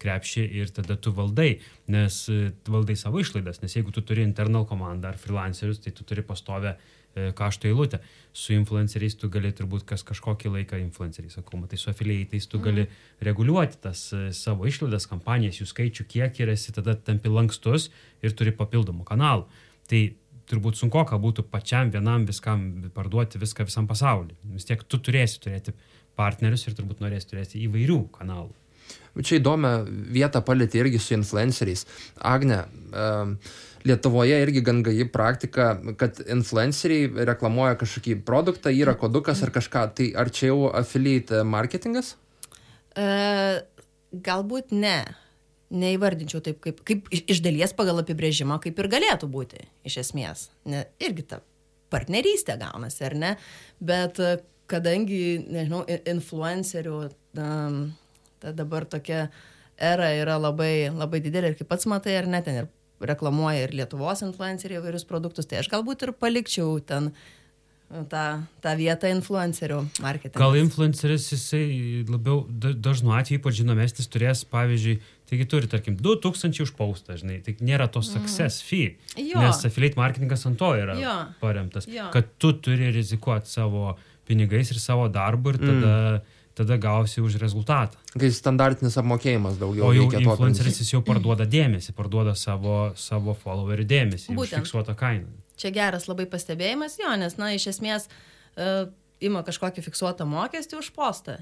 [0.03, 1.59] krepšį ir tada tu valdai,
[1.91, 5.93] nes e, tu valdai savo išlaidas, nes jeigu tu turi internal komandą ar freelancerius, tai
[5.97, 8.01] tu turi pastovę e, kašto eilutę.
[8.33, 12.87] Su influenceriais tu gali turbūt kas kažkokį laiką influenceriai, sakau, tai su afilieitais tu gali
[12.87, 13.03] mhm.
[13.31, 17.91] reguliuoti tas e, savo išlaidas, kampanijas, jų skaičių, kiek ir esi tada tampi lankstus
[18.23, 19.49] ir turi papildomų kanalų.
[19.89, 20.03] Tai
[20.49, 24.37] turbūt sunku, ką būtų pačiam vienam viskam parduoti viską visam pasauliu.
[24.55, 25.75] Vis tiek tu turėsi turėti
[26.19, 28.55] partnerius ir turbūt norėsi turėti įvairių kanalų.
[29.19, 29.73] Čia įdomią
[30.15, 31.87] vietą palėtė irgi su influenceriais.
[32.23, 32.63] Agne,
[33.87, 35.69] Lietuvoje irgi gan gaji praktika,
[36.01, 39.85] kad influenceriai reklamuoja kažkokį produktą, yra kodukas ar kažką.
[39.95, 42.17] Tai ar čia jau affiliate marketingas?
[42.99, 43.07] E,
[44.13, 44.99] galbūt ne.
[45.69, 50.47] Neįvardinčiau taip, kaip, kaip iš dalies pagal apibrėžimą, kaip ir galėtų būti, iš esmės.
[50.69, 51.43] Ne, irgi ta
[51.93, 53.33] partnerystė gaunasi, ar ne?
[53.81, 54.21] Bet
[54.69, 57.79] kadangi, nežinau, influencerių um,
[58.43, 59.29] ta dabar tokia
[59.79, 62.69] era yra labai, labai didelė ir kaip pats matai, ar ne, ten ir
[63.01, 67.13] reklamuoja ir Lietuvos influenceriai įvairius produktus, tai aš galbūt ir palikčiau ten
[68.11, 68.25] tą,
[68.65, 70.41] tą vietą influencerių marketingą.
[70.41, 71.63] Gal influenceris jisai
[72.09, 74.99] labiau dažnu atveju, ypač žinomesnis, turės, pavyzdžiui,
[75.31, 78.11] taigi turi, tarkim, 2000 už paustą, žinai, tai nėra to mhm.
[78.11, 78.97] success fee.
[79.17, 79.41] Jo.
[79.45, 81.15] Nes affiliate marketingas ant to yra jo.
[81.41, 82.11] paremtas, jo.
[82.15, 83.95] kad tu turi rizikuoti savo
[84.29, 87.99] pinigais ir savo darbu ir tada mm tada gausi už rezultatą.
[88.19, 89.89] Kai standartinis apmokėjimas daugiau.
[89.89, 94.63] O jau influenceris jis jau parduoda dėmesį, parduoda savo, savo followerių dėmesį, Būtent.
[94.63, 95.31] fiksuotą kainą.
[95.59, 98.91] Čia geras labai pastebėjimas, jo, nes, na, iš esmės, uh,
[99.25, 101.39] ima kažkokį fiksuotą mokestį už postą.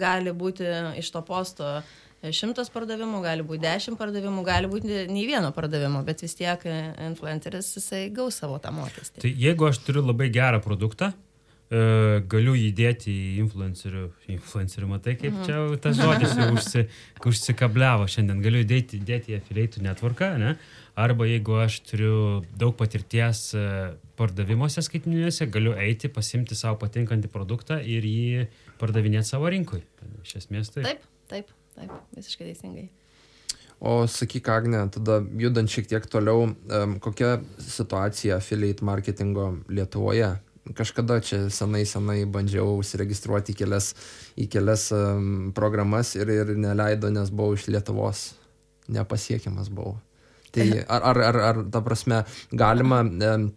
[0.00, 0.66] Gali būti
[0.98, 1.80] iš to posto
[2.20, 6.64] šimtas pardavimų, gali būti dešimt pardavimų, gali būti nei vieno pardavimo, bet vis tiek
[7.06, 9.22] influenceris jisai gaus savo tą mokestį.
[9.22, 11.29] Tai jeigu aš turiu labai gerą produktą, E,
[11.70, 15.44] galiu įdėti į influencerių, influencerių matai, kaip mhm.
[15.46, 16.86] čia tas žodis užsi,
[17.30, 20.56] užsikabliavo šiandien, galiu įdėti, įdėti į affiliate networką, ne?
[20.98, 22.16] arba jeigu aš turiu
[22.58, 23.64] daug patirties e,
[24.18, 28.48] pardavimuose skaitminėse, galiu eiti, pasimti savo patinkantį produktą ir jį
[28.80, 29.84] pardavinėti savo rinkui.
[30.24, 30.84] Iš esmės tai.
[30.88, 32.88] Taip, taip, taip, visiškai teisingai.
[33.80, 36.50] O sakyk, Agne, tada judant šiek tiek toliau,
[37.00, 40.34] kokia situacija affiliate marketingo Lietuvoje?
[40.74, 43.94] Kažkada čia senai, senai bandžiau užsiregistruoti į kelias,
[44.38, 48.30] į kelias um, programas ir, ir neleido, nes buvau iš Lietuvos,
[48.92, 49.96] nepasiekiamas buvau.
[50.50, 53.48] Tai ar, ar, ar, ar ta prasme, galima, um,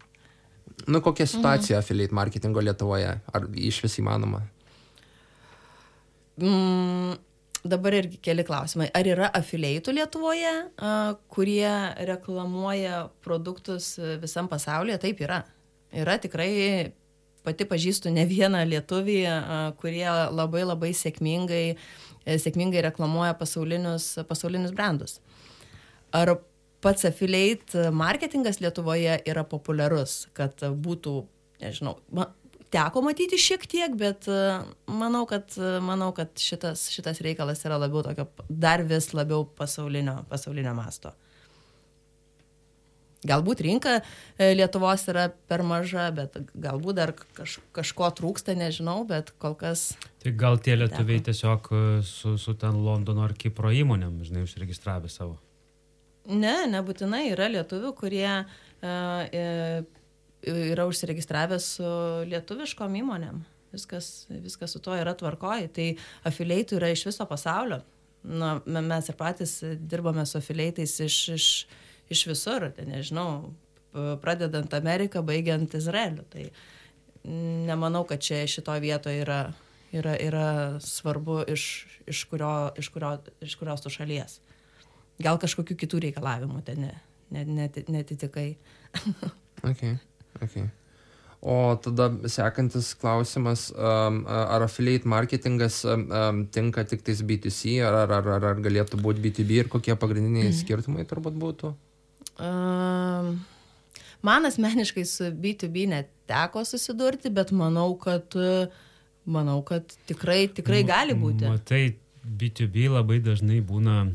[0.87, 1.83] nu kokia situacija mhm.
[1.83, 4.43] affiliate marketingo Lietuvoje, ar iš vis įmanoma?
[6.41, 7.17] Mm,
[7.69, 8.87] dabar irgi keli klausimai.
[8.95, 11.73] Ar yra afilieitų Lietuvoje, uh, kurie
[12.09, 15.01] reklamuoja produktus visam pasaulyje?
[15.03, 15.43] Taip yra.
[15.93, 16.93] Yra tikrai
[17.43, 19.19] pati pažįstu ne vieną lietuvį,
[19.81, 21.65] kurie labai labai sėkmingai,
[22.23, 25.19] e, sėkmingai reklamuoja pasaulinius, pasaulinius brandus.
[26.15, 26.37] Ar
[26.83, 31.17] pats affiliate marketingas Lietuvoje yra populiarus, kad būtų,
[31.63, 31.97] nežinau,
[32.73, 34.27] teko matyti šiek tiek, bet
[34.89, 40.75] manau, kad, manau, kad šitas, šitas reikalas yra labiau tokio, dar vis labiau pasaulinio, pasaulinio
[40.77, 41.13] masto.
[43.27, 49.31] Galbūt rinka e, Lietuvos yra per maža, bet galbūt dar kaž, kažko trūksta, nežinau, bet
[49.41, 49.93] kol kas.
[50.23, 51.29] Tai gal tie lietuviai teko.
[51.31, 55.39] tiesiog e, su, su ten Londono ar Kipro įmonėm, žinai, užregistravę savo?
[56.27, 59.83] Ne, nebūtinai yra lietuvių, kurie uh,
[60.43, 61.87] yra užsiregistravę su
[62.27, 63.41] lietuviškom įmonėm.
[63.73, 65.69] Viskas, viskas su to yra tvarkoji.
[65.73, 65.87] Tai
[66.29, 67.81] afiliaitų yra iš viso pasaulio.
[68.23, 71.47] Na, mes ir patys dirbame su afiliaitais iš, iš,
[72.13, 73.51] iš visur, tai nežinau,
[74.23, 76.25] pradedant Ameriką, baigiant Izraeliu.
[76.33, 76.47] Tai
[77.67, 79.41] nemanau, kad čia šito vietoje yra,
[79.95, 80.47] yra, yra
[80.83, 84.39] svarbu iš, iš, kurio, iš, kurio, iš kurios tu šalies.
[85.23, 86.93] Gal kažkokių kitų reikalavimų ten ne,
[87.31, 88.55] ne, net, netitikai.
[89.69, 89.97] okay,
[90.41, 90.71] okay.
[91.43, 98.13] O tada sekantis klausimas, um, ar affiliate marketingas um, tinka tik tais B2C, ar, ar,
[98.15, 100.55] ar, ar galėtų būti B2B ir kokie pagrindiniai mm.
[100.61, 101.73] skirtumai turbūt būtų?
[102.39, 103.35] Um,
[104.25, 108.35] man asmeniškai su B2B neteko susidurti, bet manau, kad,
[109.25, 111.49] manau, kad tikrai, tikrai gali būti.
[111.49, 111.83] Matai,
[112.23, 114.07] B2B labai dažnai būna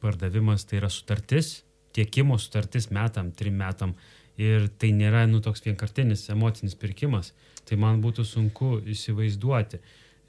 [0.00, 1.60] pardavimas, tai yra sutartis,
[1.96, 3.94] tiekimo sutartis metam, trim metam.
[4.40, 7.34] Ir tai nėra, nu, toks vienkartinis emocinis pirkimas.
[7.68, 9.80] Tai man būtų sunku įsivaizduoti.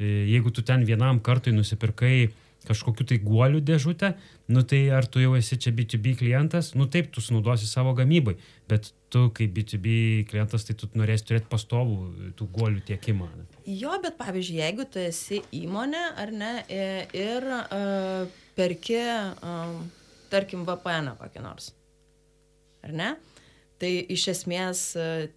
[0.01, 2.31] E, jeigu tu ten vienam kartui nusipirkai
[2.67, 4.13] kažkokiu tai guolių dėžutę,
[4.53, 8.35] nu tai ar tu jau esi čia B2B klientas, nu taip, tu sunaudosi savo gamybai,
[8.69, 9.95] bet tu kaip B2B
[10.29, 13.31] klientas, tai tu norėsi turėti pastovų tų guolių tiekimą.
[13.65, 19.75] Jo, bet pavyzdžiui, jeigu tu esi įmonė ar ne ir uh, perki, uh,
[20.33, 21.73] tarkim, VPN kokį nors,
[22.85, 23.13] ar ne,
[23.81, 25.29] tai iš esmės uh,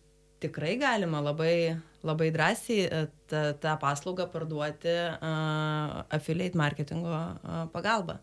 [0.44, 3.04] tikrai galima labai, labai drąsiai e,
[3.34, 8.20] tą, tą paslaugą parduoti uh, affiliate marketingo uh, pagalba.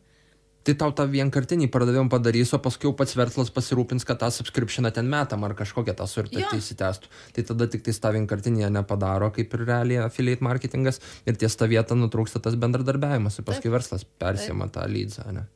[0.62, 5.09] Tai tau tą vienkartinį pardavimą padarys, o paskui pats verslas pasirūpins, kad tą subscriptioną ten
[5.09, 7.09] metam ar kažkokią tą suirtą įsitęstų.
[7.34, 11.66] Tai tada tik tai tą vienkartinį nepadaro, kaip ir realiai affiliate marketingas ir ties tą
[11.72, 13.78] vietą nutrūksta tas bendradarbiavimas ir paskui Taip.
[13.80, 14.78] verslas persima Taip.
[14.78, 15.32] tą lydzą.
[15.34, 15.47] Ne?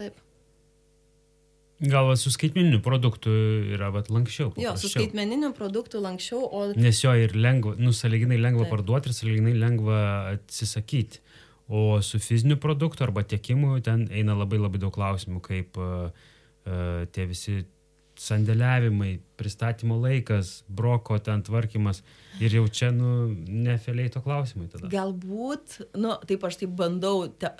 [0.00, 0.23] Taip.
[1.82, 3.32] Gal su skaitmeniniu produktu
[3.74, 4.52] yra vat, lankščiau.
[4.54, 4.70] Paprasčiau.
[4.70, 6.66] Jo, su skaitmeniniu produktu lankščiau, o...
[6.78, 8.76] Nes jo ir lengva, nu, saliginai lengva Taip.
[8.76, 9.98] parduoti ir saliginai lengva
[10.36, 11.20] atsisakyti.
[11.66, 16.10] O su fiziniu produktu arba tiekimu ten eina labai labai daug klausimų, kaip uh,
[16.68, 17.62] uh, tie visi
[18.20, 22.02] sandėliavimai, pristatymo laikas, broko ten tvarkymas
[22.42, 24.88] ir jau čia, nu, nefeliai to klausimai tada.
[24.92, 27.50] Galbūt, nu, taip aš taip bandau te,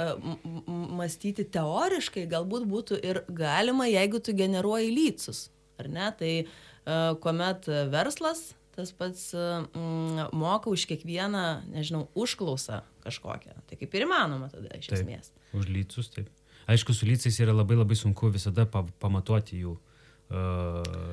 [0.66, 5.48] mąstyti teoriškai, galbūt būtų ir galima, jeigu tu generuoji lycus,
[5.82, 6.10] ar ne?
[6.18, 13.54] Tai uh, kuomet verslas tas pats mm, moka už kiekvieną, nežinau, užklausą kažkokią.
[13.70, 15.30] Tai kaip ir įmanoma tada iš taip, esmės.
[15.54, 16.30] Už lycus, taip.
[16.66, 19.93] Aišku, su lycais yra labai labai sunku visada pa pamatuoti jų uh,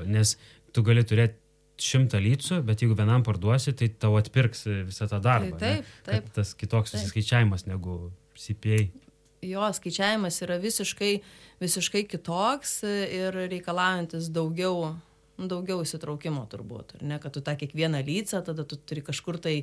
[0.10, 0.36] nes
[0.72, 1.40] tu gali turėti
[1.82, 5.58] šimtą lycų, bet jeigu vienam parduosi, tai tau atpirks visą tą darbą.
[5.58, 6.28] Tai taip, taip.
[6.28, 8.84] Kad tas kitoks susiskaičiavimas negu CPA.
[9.42, 11.16] Jo, skaičiavimas yra visiškai,
[11.62, 14.92] visiškai kitoks ir reikalaujantis daugiau,
[15.42, 17.00] daugiau įsitraukimo turbūt.
[17.02, 19.56] Ne, kad tu tą kiekvieną lycą, tada tu turi kažkur tai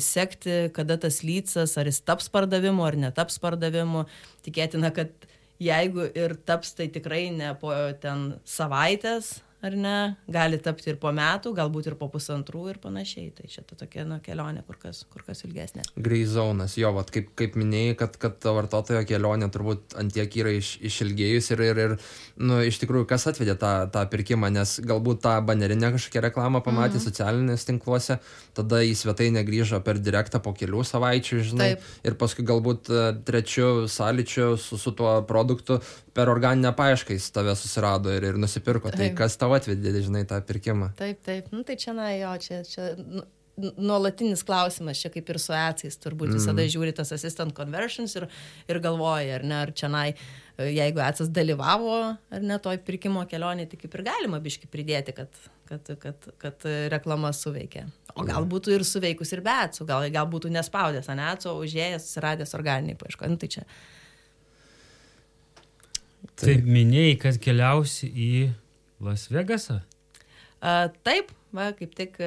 [0.00, 4.06] sekti, kada tas lycas, ar jis taps pardavimu, ar netaps pardavimu.
[4.46, 5.12] Tikėtina, kad
[5.60, 9.96] jeigu ir taps, tai tikrai ne po ten savaitės, ar ne,
[10.30, 13.28] gali tapti ir po metų, galbūt ir po pusantrų ir panašiai.
[13.36, 15.84] Tai čia ta tokia nu, kelionė kur kas, kur kas ilgesnė.
[16.00, 20.72] Grey zonas, jo, vat, kaip, kaip minėjai, kad, kad vartotojo kelionė turbūt antiek yra iš,
[20.90, 21.96] išilgėjus ir, ir, ir
[22.40, 26.96] nu, iš tikrųjų, kas atvedė tą, tą pirkimą, nes galbūt tą banerinę kažkokią reklamą pamatė
[26.96, 28.18] mm socialinės tinkluose,
[28.54, 31.86] tada į svetainę grįžo per direktą po kelių savaičių, žinai, Taip.
[32.06, 35.80] ir paskui galbūt e, trečiu sąlyčiu su, su tuo produktu
[36.16, 38.90] per organinę paiešką jis tave susirado ir, ir nusipirko.
[38.90, 39.12] Tai taip.
[39.12, 40.92] Tai kas tau atvedė, žinai, tą pirkimą?
[40.98, 41.52] Taip, taip.
[41.54, 43.26] Nu, tai čia, na, jo, čia, čia nu,
[43.76, 46.72] nuolatinis klausimas, čia kaip ir su ECIS, turbūt visada mm.
[46.72, 48.26] žiūri tas assistant conversions ir,
[48.70, 50.06] ir galvoja, ar ne, ar čia, na,
[50.60, 51.98] jeigu ECIS dalyvavo,
[52.32, 55.40] ar ne, toj pirkimo kelionė, tai kaip ir galima biški pridėti, kad,
[55.70, 57.86] kad, kad, kad reklama suveikia.
[58.16, 61.56] O gal būtų ir suveikus ir be ECIS, gal, gal būtų nespaudęs, ne ECIS, o
[61.62, 63.30] užėjęs, susiradęs organiniai paieško.
[63.30, 63.66] Nu, tai čia
[66.40, 68.32] Tai minėjai, kad keliausi į
[69.04, 69.80] Las Vegasą?
[70.60, 72.20] A, taip, va, kaip tik.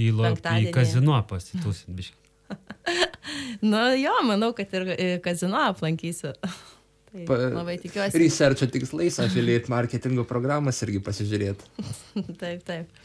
[0.00, 2.18] Į, į kazino pasitusit, biškai.
[3.72, 4.92] nu jo, manau, kad ir
[5.24, 6.34] kazino aplankysiu.
[7.10, 8.18] Tai pa, labai tikiuosi.
[8.22, 11.70] Researcho tikslais, affiliate marketingo programas irgi pasižiūrėti.
[12.42, 13.00] taip, taip.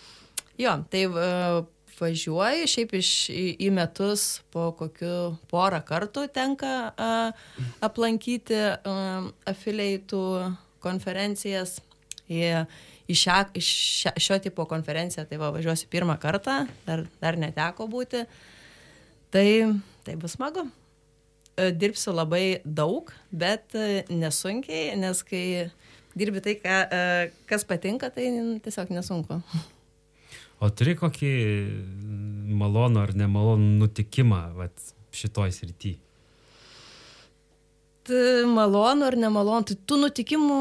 [0.62, 1.08] Jo, tai
[2.00, 7.10] važiuoju, šiaip iš, į, į metus po kokiu porą kartų tenka a,
[7.86, 8.96] aplankyti a,
[9.52, 10.24] afiliaitų
[10.84, 11.80] konferencijas.
[12.26, 12.41] Į,
[13.06, 18.24] į, šią, šią, šio tipo konferenciją, tai va, važiuosiu pirmą kartą, dar, dar neteko būti.
[19.36, 19.48] Tai,
[20.08, 20.66] tai bus smagu.
[21.56, 25.46] E, dirbsiu labai daug, bet e, nesunkiai, nes kai
[26.16, 28.28] dirbi tai, ką, e, kas patinka, tai
[28.66, 29.39] tiesiog nesunku.
[30.66, 31.32] O turi kokį
[32.57, 35.95] malonų ar nemalonų nutikimą vat, šitoj srity?
[38.49, 40.59] Malonu ar nemalonu, tai tų nutikimų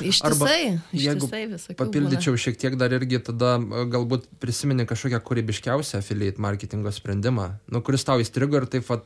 [0.00, 1.76] Ištisai, ištisai visokių.
[1.78, 2.40] Papildyčiau būna.
[2.40, 8.22] šiek tiek dar irgi tada galbūt prisimeni kažkokią kūrybiškiausią affiliate marketingo sprendimą, nu, kuris tau
[8.22, 9.04] įstrigo ir taip pat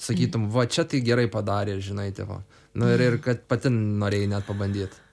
[0.00, 0.54] sakytum, mm.
[0.56, 2.40] va čia tai gerai padarė, žinai, tėvo.
[2.74, 5.03] Nu ir, ir kad pati norėjai net pabandyti.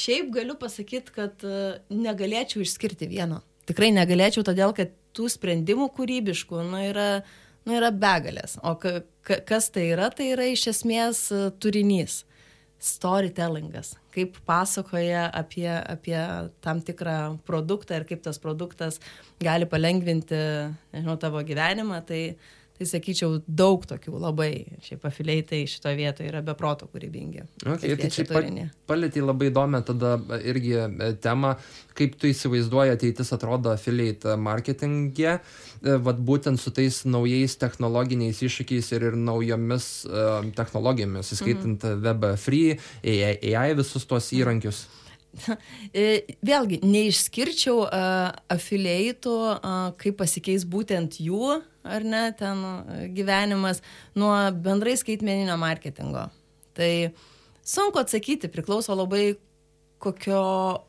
[0.00, 1.46] Šiaip galiu pasakyti, kad
[1.92, 3.42] negalėčiau išskirti vieno.
[3.68, 7.08] Tikrai negalėčiau, todėl kad tų sprendimų kūrybiškų nu, yra,
[7.66, 8.56] nu, yra begalės.
[8.64, 11.28] O ka, ka, kas tai yra, tai yra iš esmės
[11.62, 12.22] turinys
[12.82, 16.18] storytellingas, kaip pasakoja apie, apie
[16.64, 18.98] tam tikrą produktą ir kaip tas produktas
[19.42, 20.40] gali palengvinti,
[20.90, 22.22] nežinau, tavo gyvenimą, tai,
[22.82, 24.50] tai sakyčiau, daug tokių labai,
[24.84, 27.46] šiaip afiliaitai šitoje vietoje yra beproto kūrybingi.
[27.64, 28.26] Okay, tai čia
[28.90, 31.56] palėtė labai įdomią tada irgi e, temą,
[31.98, 35.38] kaip tu įsivaizduoji ateitis atrodo affiliate marketingė.
[35.38, 41.82] E E, vat būtent su tais naujais technologiniais iššūkiais ir, ir naujomis uh, technologijomis, įskaitant
[41.88, 42.02] mhm.
[42.04, 44.86] Web Free, AI, AI visus tuos įrankius.
[45.96, 51.54] E, vėlgi, neišskirčiau uh, afilieitų, uh, kaip pasikeis būtent jų,
[51.84, 52.64] ar ne, ten
[53.16, 53.82] gyvenimas
[54.18, 56.28] nuo bendrai skaitmeninio marketingo.
[56.76, 56.92] Tai
[57.62, 59.32] sunku atsakyti, priklauso labai
[60.02, 60.42] kokio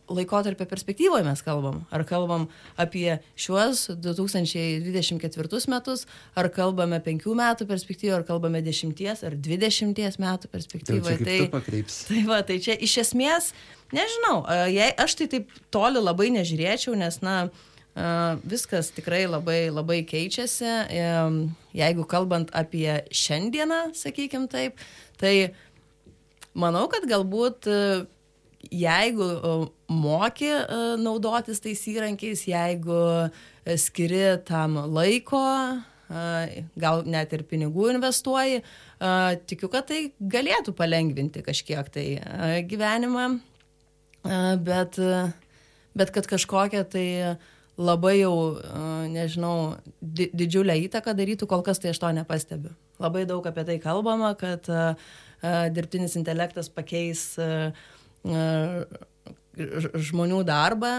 [0.10, 1.84] laikotarpio perspektyvoje mes kalbam.
[1.94, 2.48] Ar kalbam
[2.82, 6.06] apie šiuos 2024 metus,
[6.40, 11.20] ar kalbame 5 metų perspektyvoje, ar kalbame 10 ar 20 metų perspektyvoje.
[11.22, 13.52] Tai, tai, tai, va, tai čia iš esmės,
[13.94, 14.40] nežinau,
[14.74, 17.38] jei aš tai taip toli labai nežiūrėčiau, nes, na,
[17.96, 20.72] viskas tikrai labai, labai keičiasi.
[21.78, 24.82] Jeigu kalbant apie šiandieną, sakykim taip,
[25.22, 25.54] tai
[26.54, 27.70] manau, kad galbūt
[28.72, 29.30] jeigu
[29.92, 30.52] moki
[31.02, 33.30] naudotis tais įrankiais, jeigu
[33.80, 35.44] skiri tam laiko,
[36.80, 38.62] gal net ir pinigų investuoji,
[39.50, 42.06] tikiu, kad tai galėtų palengvinti kažkiek tai
[42.70, 43.28] gyvenimą,
[44.64, 45.00] bet,
[45.94, 47.08] bet kad kažkokią tai
[47.84, 48.34] labai jau,
[49.12, 52.74] nežinau, didžiulę įtaką darytų, kol kas tai aš to nepastebiu.
[53.04, 54.70] Labai daug apie tai kalbama, kad
[55.76, 57.34] dirbtinis intelektas pakeis
[59.54, 60.94] žmonių darbą,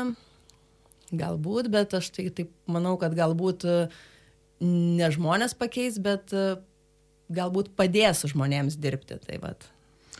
[1.18, 3.76] galbūt, bet aš tai taip manau, kad galbūt e,
[4.64, 6.56] ne žmonės pakeis, bet e,
[7.34, 9.18] galbūt padės žmonėms dirbti.
[9.26, 9.68] Tai vat.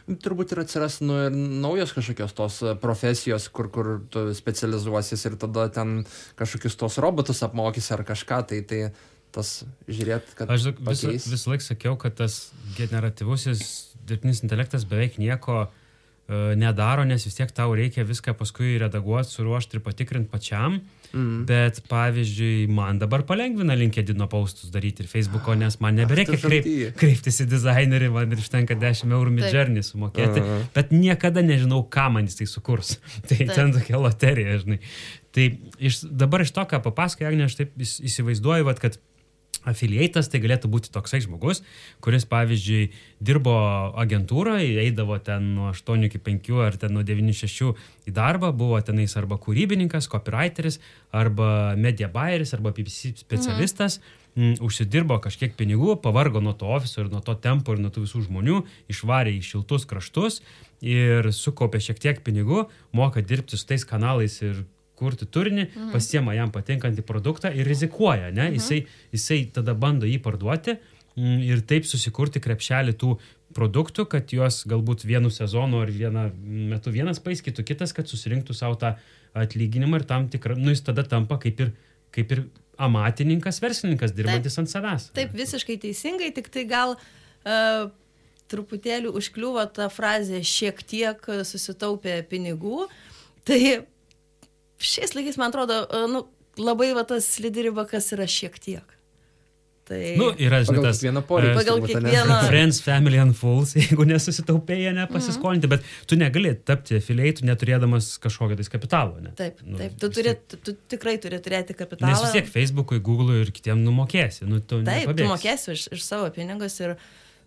[0.04, 5.38] Turbūt ir atsiras nu, ir naujos kažkokios tos e, profesijos, kur, kur tu specializuosis ir
[5.40, 6.02] tada ten
[6.36, 8.82] kažkokius tos robotus apmokys ar kažką, tai, tai
[9.34, 10.52] tas žiūrėt, kad...
[10.52, 13.64] Aš vis, vis laik sakiau, kad tas generatyvusis
[14.04, 15.80] dirbtinis intelektas beveik nieko uh,
[16.56, 20.78] nedaro, nes vis tiek tau reikia viską paskui redaguoti, suruošti ir patikrinti pačiam.
[21.14, 21.44] Mm.
[21.46, 26.66] Bet pavyzdžiui, man dabar palengvina LinkedIn paustus daryti ir Facebook'o, nes man nebereikia kreip,
[26.98, 30.64] kreiptis į dizainerį, man ir užtenka 10 eurų midžernį sumokėti, uh -huh.
[30.74, 32.96] bet niekada nežinau, ką man jis tai sukurs.
[33.28, 33.54] tai taip.
[33.54, 34.80] ten tokia loterija, žinai.
[35.34, 35.46] Tai
[35.78, 38.98] iš, dabar iš to, ką papasakoja, Agne, aš taip įsivaizduoju, vat, kad
[39.68, 41.62] Afilieitas tai galėtų būti toksai žmogus,
[42.04, 42.90] kuris, pavyzdžiui,
[43.24, 43.54] dirbo
[44.00, 47.72] agentūroje, eidavo ten nuo 8 iki 5 ar ten nuo 9-6
[48.08, 50.80] į darbą, buvo tenais arba kūrybininkas, copywriteris,
[51.12, 51.48] arba
[51.80, 54.00] media buyeris, arba PPC specialistas.
[54.00, 54.20] Mhm.
[54.34, 58.02] M, užsidirbo kažkiek pinigų, pavargo nuo to ofiso ir nuo to tempo ir nuo tų
[58.02, 60.40] visų žmonių, išvarė į šiltus kraštus
[60.82, 64.64] ir sukaupė šiek tiek pinigų, moka dirbti su tais kanalais ir
[64.98, 65.92] kurti turinį, mhm.
[65.94, 68.48] pasiema jam patinkantį produktą ir rizikuoja, ne?
[68.48, 68.58] Mhm.
[68.58, 68.82] Jisai,
[69.14, 73.16] jisai tada bando jį parduoti mm, ir taip susikurti krepšelį tų
[73.54, 76.28] produktų, kad juos galbūt vienu sezonu ar vieną
[76.72, 78.96] metu vienas paiskytų, kitas, kad susirinktų savo tą
[79.34, 81.74] atlyginimą ir tam tikrą, nu jis tada tampa kaip ir,
[82.14, 82.46] kaip ir
[82.78, 85.10] amatininkas, verslininkas, dirbantis taip, ant savęs.
[85.14, 87.86] Taip, visiškai teisingai, tik tai gal uh,
[88.50, 92.86] truputėlį užkliuvo ta frazė šiek tiek susitaupė pinigų.
[93.44, 93.60] Tai
[94.84, 96.26] šiais laikais, man atrodo, e, nu,
[96.60, 98.94] labai va tas slidi riba, kas yra šiek tiek.
[99.84, 99.98] Tai...
[100.16, 101.56] Nu, yra, žinai, tas vieną poreikį.
[101.58, 102.36] Pagal kiekvieną.
[102.46, 105.82] Friends, family and fools, jeigu nesusitaupėjai, nepasiskolinti, mm -hmm.
[105.82, 109.20] bet tu negali tapti afilieitų neturėdamas kažkokio tais kapitalo.
[109.20, 109.34] Ne?
[109.36, 112.14] Taip, nu, taip, tu, turi, tu, tu tikrai turi turėti kapitalą.
[112.14, 114.48] Nes vis tiek Facebook'ui, Google'ui ir kitiem numokėsi.
[114.48, 115.20] Nu, tu taip, nepabėgsi.
[115.20, 116.96] tu mokėsi iš, iš savo pinigus ir,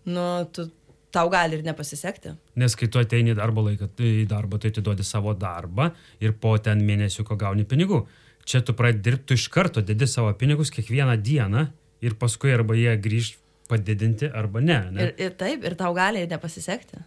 [0.06, 0.70] nu, tu
[1.14, 2.34] tau gali ir nepasisekti.
[2.60, 5.90] Nes kai tu ateini darbo laiką, tai į darbą, tai atiduodi savo darbą
[6.20, 8.02] ir po ten mėnesių, ko gauni pinigų.
[8.48, 11.66] Čia tu pradedi dirbti, tu iš karto dedi savo pinigus kiekvieną dieną
[12.04, 13.34] ir paskui arba jie grįž
[13.68, 14.78] padidinti arba ne.
[14.92, 15.06] ne?
[15.06, 17.00] Ir, ir taip, ir tau gali ir nepasisekti.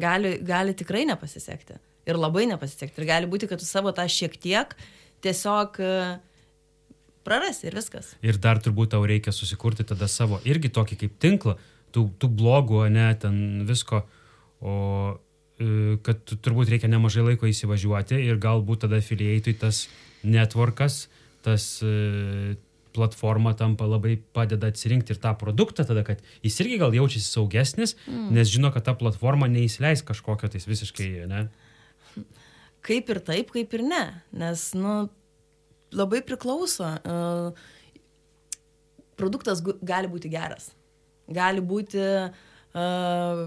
[0.00, 1.78] Gali, gali tikrai nepasisekti.
[2.08, 3.02] Ir labai nepasisekti.
[3.02, 4.76] Ir gali būti, kad tu savo tą šiek tiek
[5.24, 5.90] tiesiog e,
[7.26, 8.14] prarasi ir viskas.
[8.24, 11.58] Ir dar turbūt tau reikia susikurti tada savo irgi tokį kaip tinklą,
[11.94, 14.04] tų, tų blogų, ne, ten visko,
[14.60, 14.74] o
[15.60, 19.86] e, kad tu, turbūt reikia nemažai laiko įsivažiuoti ir galbūt tada afiliatui tas
[20.26, 21.04] networkas,
[21.44, 22.56] tas e,
[22.94, 27.94] platforma tampa labai padeda atsirinkti ir tą produktą tada, kad jis irgi gal jaučiasi saugesnis,
[28.06, 28.30] mm.
[28.34, 31.46] nes žino, kad ta platforma neįsileis kažkokio tais visiškai, ne?
[32.86, 34.04] Kaip ir taip, kaip ir ne.
[34.40, 35.04] Nes, nu,
[35.92, 36.88] labai priklauso.
[37.04, 37.76] Uh,
[39.20, 40.70] produktas gali būti geras.
[41.30, 42.00] Gali būti
[42.74, 43.44] uh,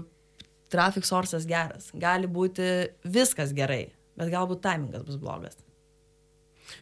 [0.72, 1.90] traffic sources geras.
[1.94, 3.90] Gali būti viskas gerai.
[4.16, 5.56] Bet galbūt timingas bus blogas.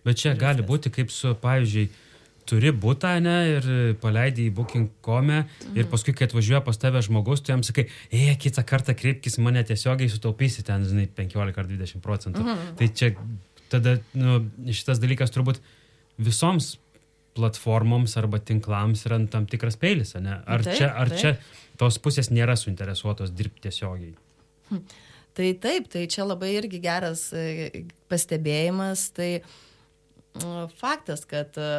[0.05, 0.69] Bet čia Ir gali viskas.
[0.71, 1.89] būti kaip su, pavyzdžiui,
[2.47, 3.67] turi būtą, ne, ir
[4.03, 5.77] paleidai į booking.com Mhm.
[5.79, 9.63] ir paskui, kai atvažiuoja pas tave žmogus, tu jam sakai, ei, kitą kartą kreipkis mane
[9.65, 12.43] tiesiogiai, sutaupysi ten, žinai, 15 ar 20 procentų.
[12.43, 12.77] Mhm.
[12.77, 13.15] Tai čia
[13.71, 15.61] tada, nu, šitas dalykas turbūt
[16.19, 16.77] visoms
[17.37, 20.39] platformoms arba tinklams yra nu, tam tikras peilis, ne?
[20.47, 21.21] Ar, Taip, čia, ar taip.
[21.21, 24.15] čia tos pusės nėra suinteresuotos dirbti tiesiogiai?
[25.33, 29.07] Tai taip, tai čia labai irgi geras e, pastebėjimas.
[29.17, 29.31] Tai
[30.77, 31.71] faktas, kad e,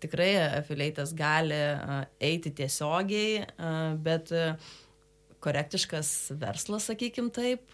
[0.00, 0.30] tikrai
[0.62, 1.98] afiliatas gali e,
[2.30, 3.44] eiti tiesiogiai,
[4.00, 4.32] bet
[5.44, 7.68] korektiškas verslas, sakykim taip,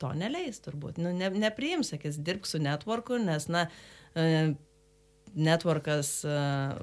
[0.00, 1.02] to neleis turbūt.
[1.02, 3.66] Nu, ne, nepriims, sakys, dirbk su networku, nes, na,
[5.34, 6.38] e, networkas e,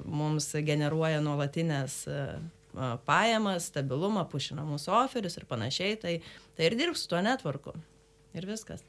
[0.05, 2.21] mums generuoja nuolatinės e,
[2.75, 6.19] a, pajamas, stabilumą, pušina mūsų oferius ir panašiai, tai,
[6.57, 7.75] tai ir dirbs su tuo networku.
[8.37, 8.83] Ir viskas.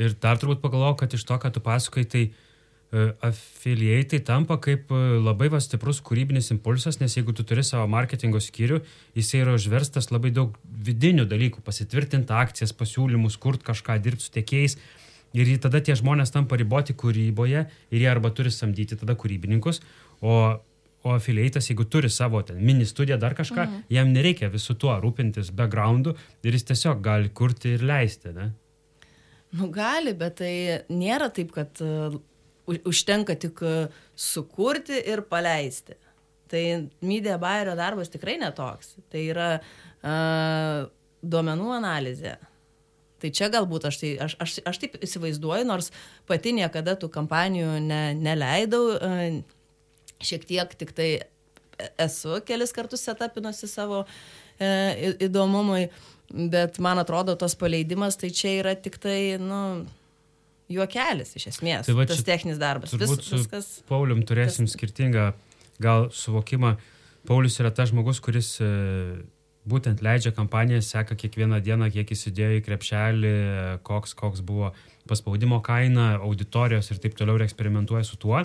[0.00, 4.92] Ir dar turbūt pagalvojau, kad iš to, ką tu pasakai, tai e, afiliatai tampa kaip
[4.94, 8.82] e, labai va stiprus kūrybinis impulsas, nes jeigu tu turi savo marketingo skyrių,
[9.18, 14.78] jisai yra užverstas labai daug vidinių dalykų, pasitvirtinti akcijas, pasiūlymus, kurti kažką, dirbti su tiekėjais.
[15.32, 19.80] Ir tada tie žmonės tampa riboti kūryboje ir jie arba turi samdyti tada kūrybininkus,
[20.20, 20.34] o,
[21.02, 23.86] o afiliatas, jeigu turi savo ten mini studiją, dar kažką, mhm.
[23.92, 28.50] jam nereikia visų tuo rūpintis backgroundu ir jis tiesiog gali kurti ir leisti, ne?
[29.52, 30.52] Nu, gali, bet tai
[30.88, 32.14] nėra taip, kad uh,
[32.88, 35.98] užtenka tik uh, sukurti ir paleisti.
[36.52, 36.62] Tai
[37.04, 38.94] media bayerio darbas tikrai netoks.
[39.12, 40.88] Tai yra uh,
[41.22, 42.36] duomenų analizė.
[43.22, 45.92] Tai čia galbūt aš, tai, aš, aš, aš taip įsivaizduoju, nors
[46.26, 49.60] pati niekada tų kampanijų ne, neleidau, uh,
[50.22, 51.10] šiek tiek tik tai
[52.00, 54.04] esu kelis kartus setapinusi savo
[54.60, 55.86] e, įdomumui,
[56.52, 59.82] bet man atrodo, tos paleidimas tai čia yra tik tai, nu,
[60.72, 61.88] juokelis iš esmės.
[61.88, 62.94] Tai va tas techninis darbas.
[62.96, 63.70] Vis, viskas.
[63.90, 65.32] Paulium turėsim tas- skirtingą
[65.82, 66.76] gal suvokimą.
[67.28, 68.70] Paulius yra tas žmogus, kuris e,
[69.68, 73.34] būtent leidžia kampaniją, seka kiekvieną dieną, kiek įsidėjo į krepšelį,
[73.86, 74.72] koks, koks buvo
[75.08, 78.42] paspaudimo kaina, auditorijos ir taip toliau ir eksperimentuoja su tuo.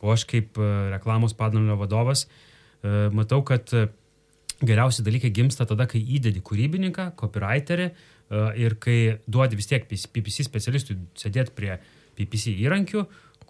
[0.00, 3.86] O aš kaip e, reklamos padalinio vadovas e, matau, kad e,
[4.64, 7.90] geriausi dalykai gimsta tada, kai įdedi kūrybininką, copywriterį
[8.62, 8.96] ir kai
[9.26, 11.72] duodi vis tiek PPC specialistui sėdėti prie
[12.14, 13.00] PPC įrankių,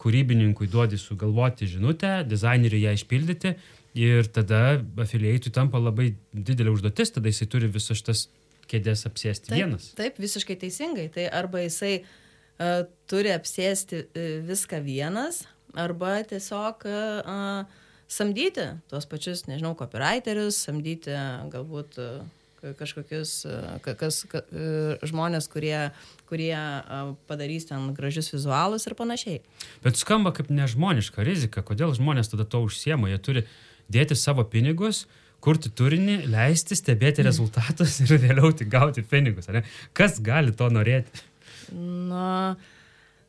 [0.01, 3.53] kūrybininkui duodi sugalvoti žinutę, dizaineriui ją išpildyti
[3.99, 8.26] ir tada afiliaitui tampa labai didelė užduotis, tada jisai turi visas šitas
[8.70, 9.88] kėdės apsėsti Taip, vienas.
[9.99, 11.09] taip, visiškai teisingai.
[11.11, 15.43] Tai arba jisai uh, turi apsėsti uh, viską vienas,
[15.74, 17.64] arba tiesiog uh,
[18.11, 21.14] samdyti tuos pačius, nežinau, copywriterius, samdyti
[21.51, 22.22] galbūt uh,
[22.62, 23.32] ka- kažkokius
[23.82, 25.88] ka- kas, ka, uh, žmonės, kurie,
[26.30, 26.55] kurie
[27.26, 29.41] padarys ten gražius vizualus ir panašiai.
[29.82, 31.62] Bet skamba kaip nežmoniška rizika.
[31.66, 33.11] Kodėl žmonės tada to užsiema?
[33.11, 33.45] Jie turi
[33.93, 35.05] dėti savo pinigus,
[35.45, 39.49] kurti turinį, leisti, stebėti rezultatus ir vėliau tik gauti pinigus.
[39.49, 39.64] ne?
[39.97, 41.24] Kas gali to norėti?
[41.72, 42.57] Na,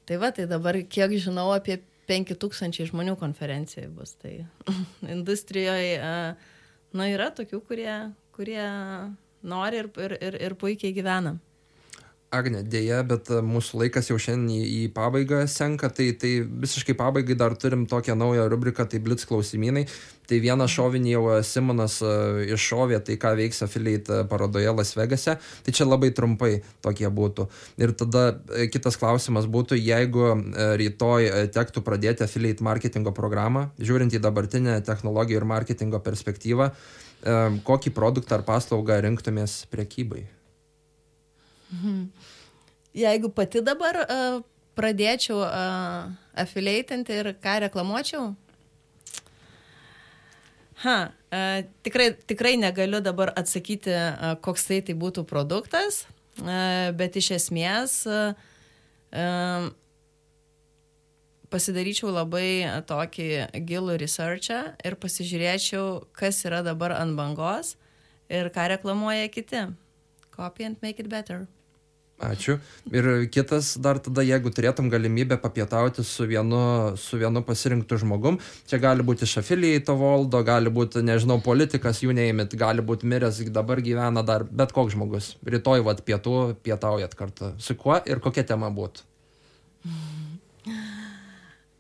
[0.10, 1.80] tai va, tai dabar kiek žinau apie
[2.12, 4.16] 5000 žmonių konferencijai bus.
[4.20, 4.34] Tai
[5.16, 6.02] industrijoje,
[6.92, 7.94] na, yra tokių, kurie,
[8.36, 8.66] kurie
[9.42, 11.38] nori ir, ir, ir, ir puikiai gyvena.
[12.32, 16.30] Agne, dėja, bet e, mūsų laikas jau šiandien į, į pabaigą senka, tai, tai
[16.64, 19.84] visiškai pabaigai dar turim tokią naują rubriką, tai Blitz klausimynai.
[20.32, 25.36] Tai vieną šovinį jau e, Simonas uh, iššovė, tai ką veiks affiliate parodoje Las Vegase.
[25.68, 27.50] Tai čia labai trumpai tokie būtų.
[27.84, 28.26] Ir tada
[28.72, 30.32] kitas klausimas būtų, jeigu
[30.80, 36.72] rytoj tektų pradėti affiliate marketingo programą, žiūrint į dabartinę technologijų ir marketingo perspektyvą,
[37.68, 40.30] kokį produktą ar paslaugą rinktumės prekybai?
[41.72, 42.12] Mhm.
[42.94, 44.42] Jeigu pati dabar uh,
[44.76, 48.32] pradėčiau uh, affiliatinti ir ką reklamuočiau?
[50.84, 56.04] Ha, uh, tikrai, tikrai negaliu dabar atsakyti, uh, koks tai tai būtų produktas,
[56.42, 58.34] uh, bet iš esmės uh,
[59.16, 59.72] um,
[61.52, 63.30] pasidaryčiau labai tokį
[63.68, 67.76] gilų researchą ir pasižiūrėčiau, kas yra dabar ant bangos
[68.32, 69.68] ir ką reklamuoja kiti.
[70.32, 71.48] Copy and make it better.
[72.22, 72.60] Ačiū.
[72.94, 78.38] Ir kitas dar tada, jeigu turėtum galimybę papietauti su vienu, su vienu pasirinktu žmogum,
[78.70, 83.42] čia gali būti iš afiliato valdo, gali būti, nežinau, politikas, jų neįmit, gali būti miręs,
[83.50, 85.32] dabar gyvena dar bet koks žmogus.
[85.42, 87.56] Rytoj, vad, pietų, pietaujat kartu.
[87.58, 89.08] Su kuo ir kokia tema būtų?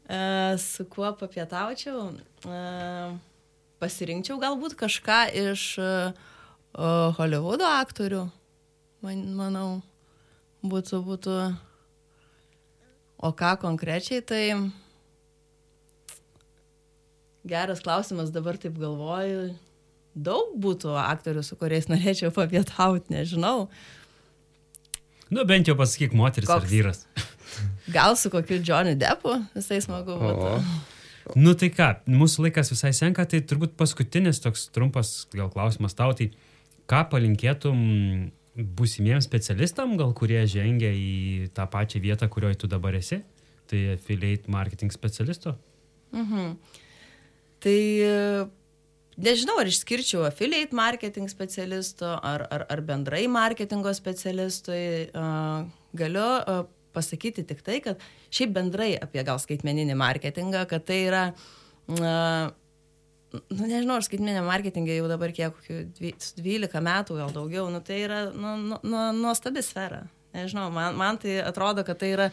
[0.09, 2.07] Uh, su kuo papietaučiau?
[2.49, 3.13] Uh,
[3.77, 5.21] pasirinkčiau galbūt kažką
[5.51, 6.17] iš uh,
[7.19, 8.25] Hollywoodo aktorių,
[9.05, 9.69] man, manau
[10.63, 11.35] būtų, būtų.
[13.21, 14.43] O ką konkrečiai, tai
[17.45, 19.51] geras klausimas, dabar taip galvoju.
[20.11, 23.69] Daug būtų aktorių, su kuriais norėčiau papietauti, nežinau.
[25.31, 26.65] Nu, bent jau pasakyk, moteris Koks?
[26.65, 27.05] ar vyras.
[27.91, 30.57] Gal su kokiu Johnny Deppu, visai smagu būtų.
[31.39, 36.11] Nu tai ką, mūsų laikas visai senka, tai turbūt paskutinis toks trumpas gal klausimas tau,
[36.17, 36.31] tai
[36.91, 37.77] ką palinkėtum
[38.55, 43.21] būsimiems specialistam, gal kurie žengia į tą pačią vietą, kurioje tu dabar esi,
[43.71, 45.55] tai affiliate marketing specialisto?
[46.11, 46.57] Mhm.
[47.61, 47.79] Tai
[49.21, 55.11] nežinau, ar išskirčiau affiliate marketing specialisto, ar, ar, ar bendrai marketingo specialistui.
[55.15, 56.63] Uh, galiu uh,
[56.95, 58.01] pasakyti tik tai, kad
[58.33, 61.25] šiaip bendrai apie gal skaitmeninį marketingą, kad tai yra
[63.31, 65.57] nu, nežinau, aš skaitminė marketingė jau dabar kiek,
[65.99, 70.03] 12 metų gal daugiau, nu, tai yra nu, nu, nu, nuostabi sfera.
[70.35, 72.29] Nežinau, man, man tai atrodo, kad tai yra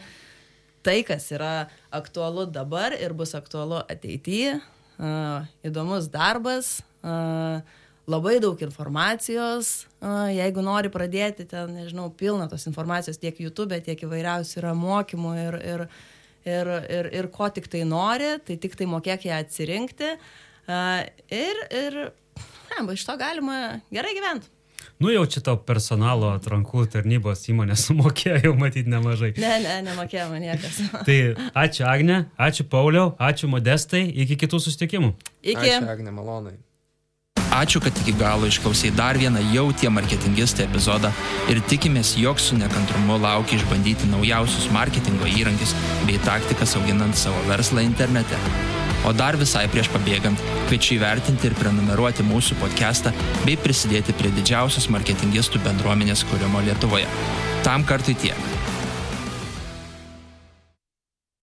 [0.83, 4.59] tai, kas yra aktualu dabar ir bus aktualu ateityje.
[4.99, 7.61] Uh, įdomus darbas, uh,
[8.09, 9.85] labai daug informacijos.
[10.03, 15.31] Uh, jeigu nori pradėti ten, nežinau, pilna tos informacijos tiek YouTube, tiek įvairiausių yra mokymų
[15.39, 15.85] ir, ir,
[16.43, 20.11] ir, ir, ir ko tik tai nori, tai tik tai mokėk ją atsirinkti.
[20.17, 24.51] Uh, Ir, ir ne, iš to galima gerai gyventi.
[24.99, 29.31] Nu jau čia tau personalo atrankų tarnybos įmonė sumokėjo matyti nemažai.
[29.39, 30.81] Ne, ne, nemokėjo man niekas.
[31.07, 31.19] tai
[31.57, 35.13] ačiū Agne, ačiū Pauliau, ačiū Modestai, iki kitų susitikimų.
[35.41, 35.69] Iki.
[35.79, 36.57] Ačiū Agne, malonai.
[37.49, 41.09] Ačiū, kad iki galo išklausai dar vieną jau tie marketingistai epizodą
[41.49, 45.73] ir tikimės, jog su nekantrumu laukia išbandyti naujausius marketingo įrankius
[46.05, 48.37] bei taktikas auginant savo verslą internete.
[49.07, 53.15] O dar visai prieš pabėgant, kviečiu įvertinti ir prenumeruoti mūsų podcastą
[53.47, 57.09] bei prisidėti prie didžiausios marketingistų bendruomenės kūrimo Lietuvoje.
[57.65, 58.68] Tam kartui tiek.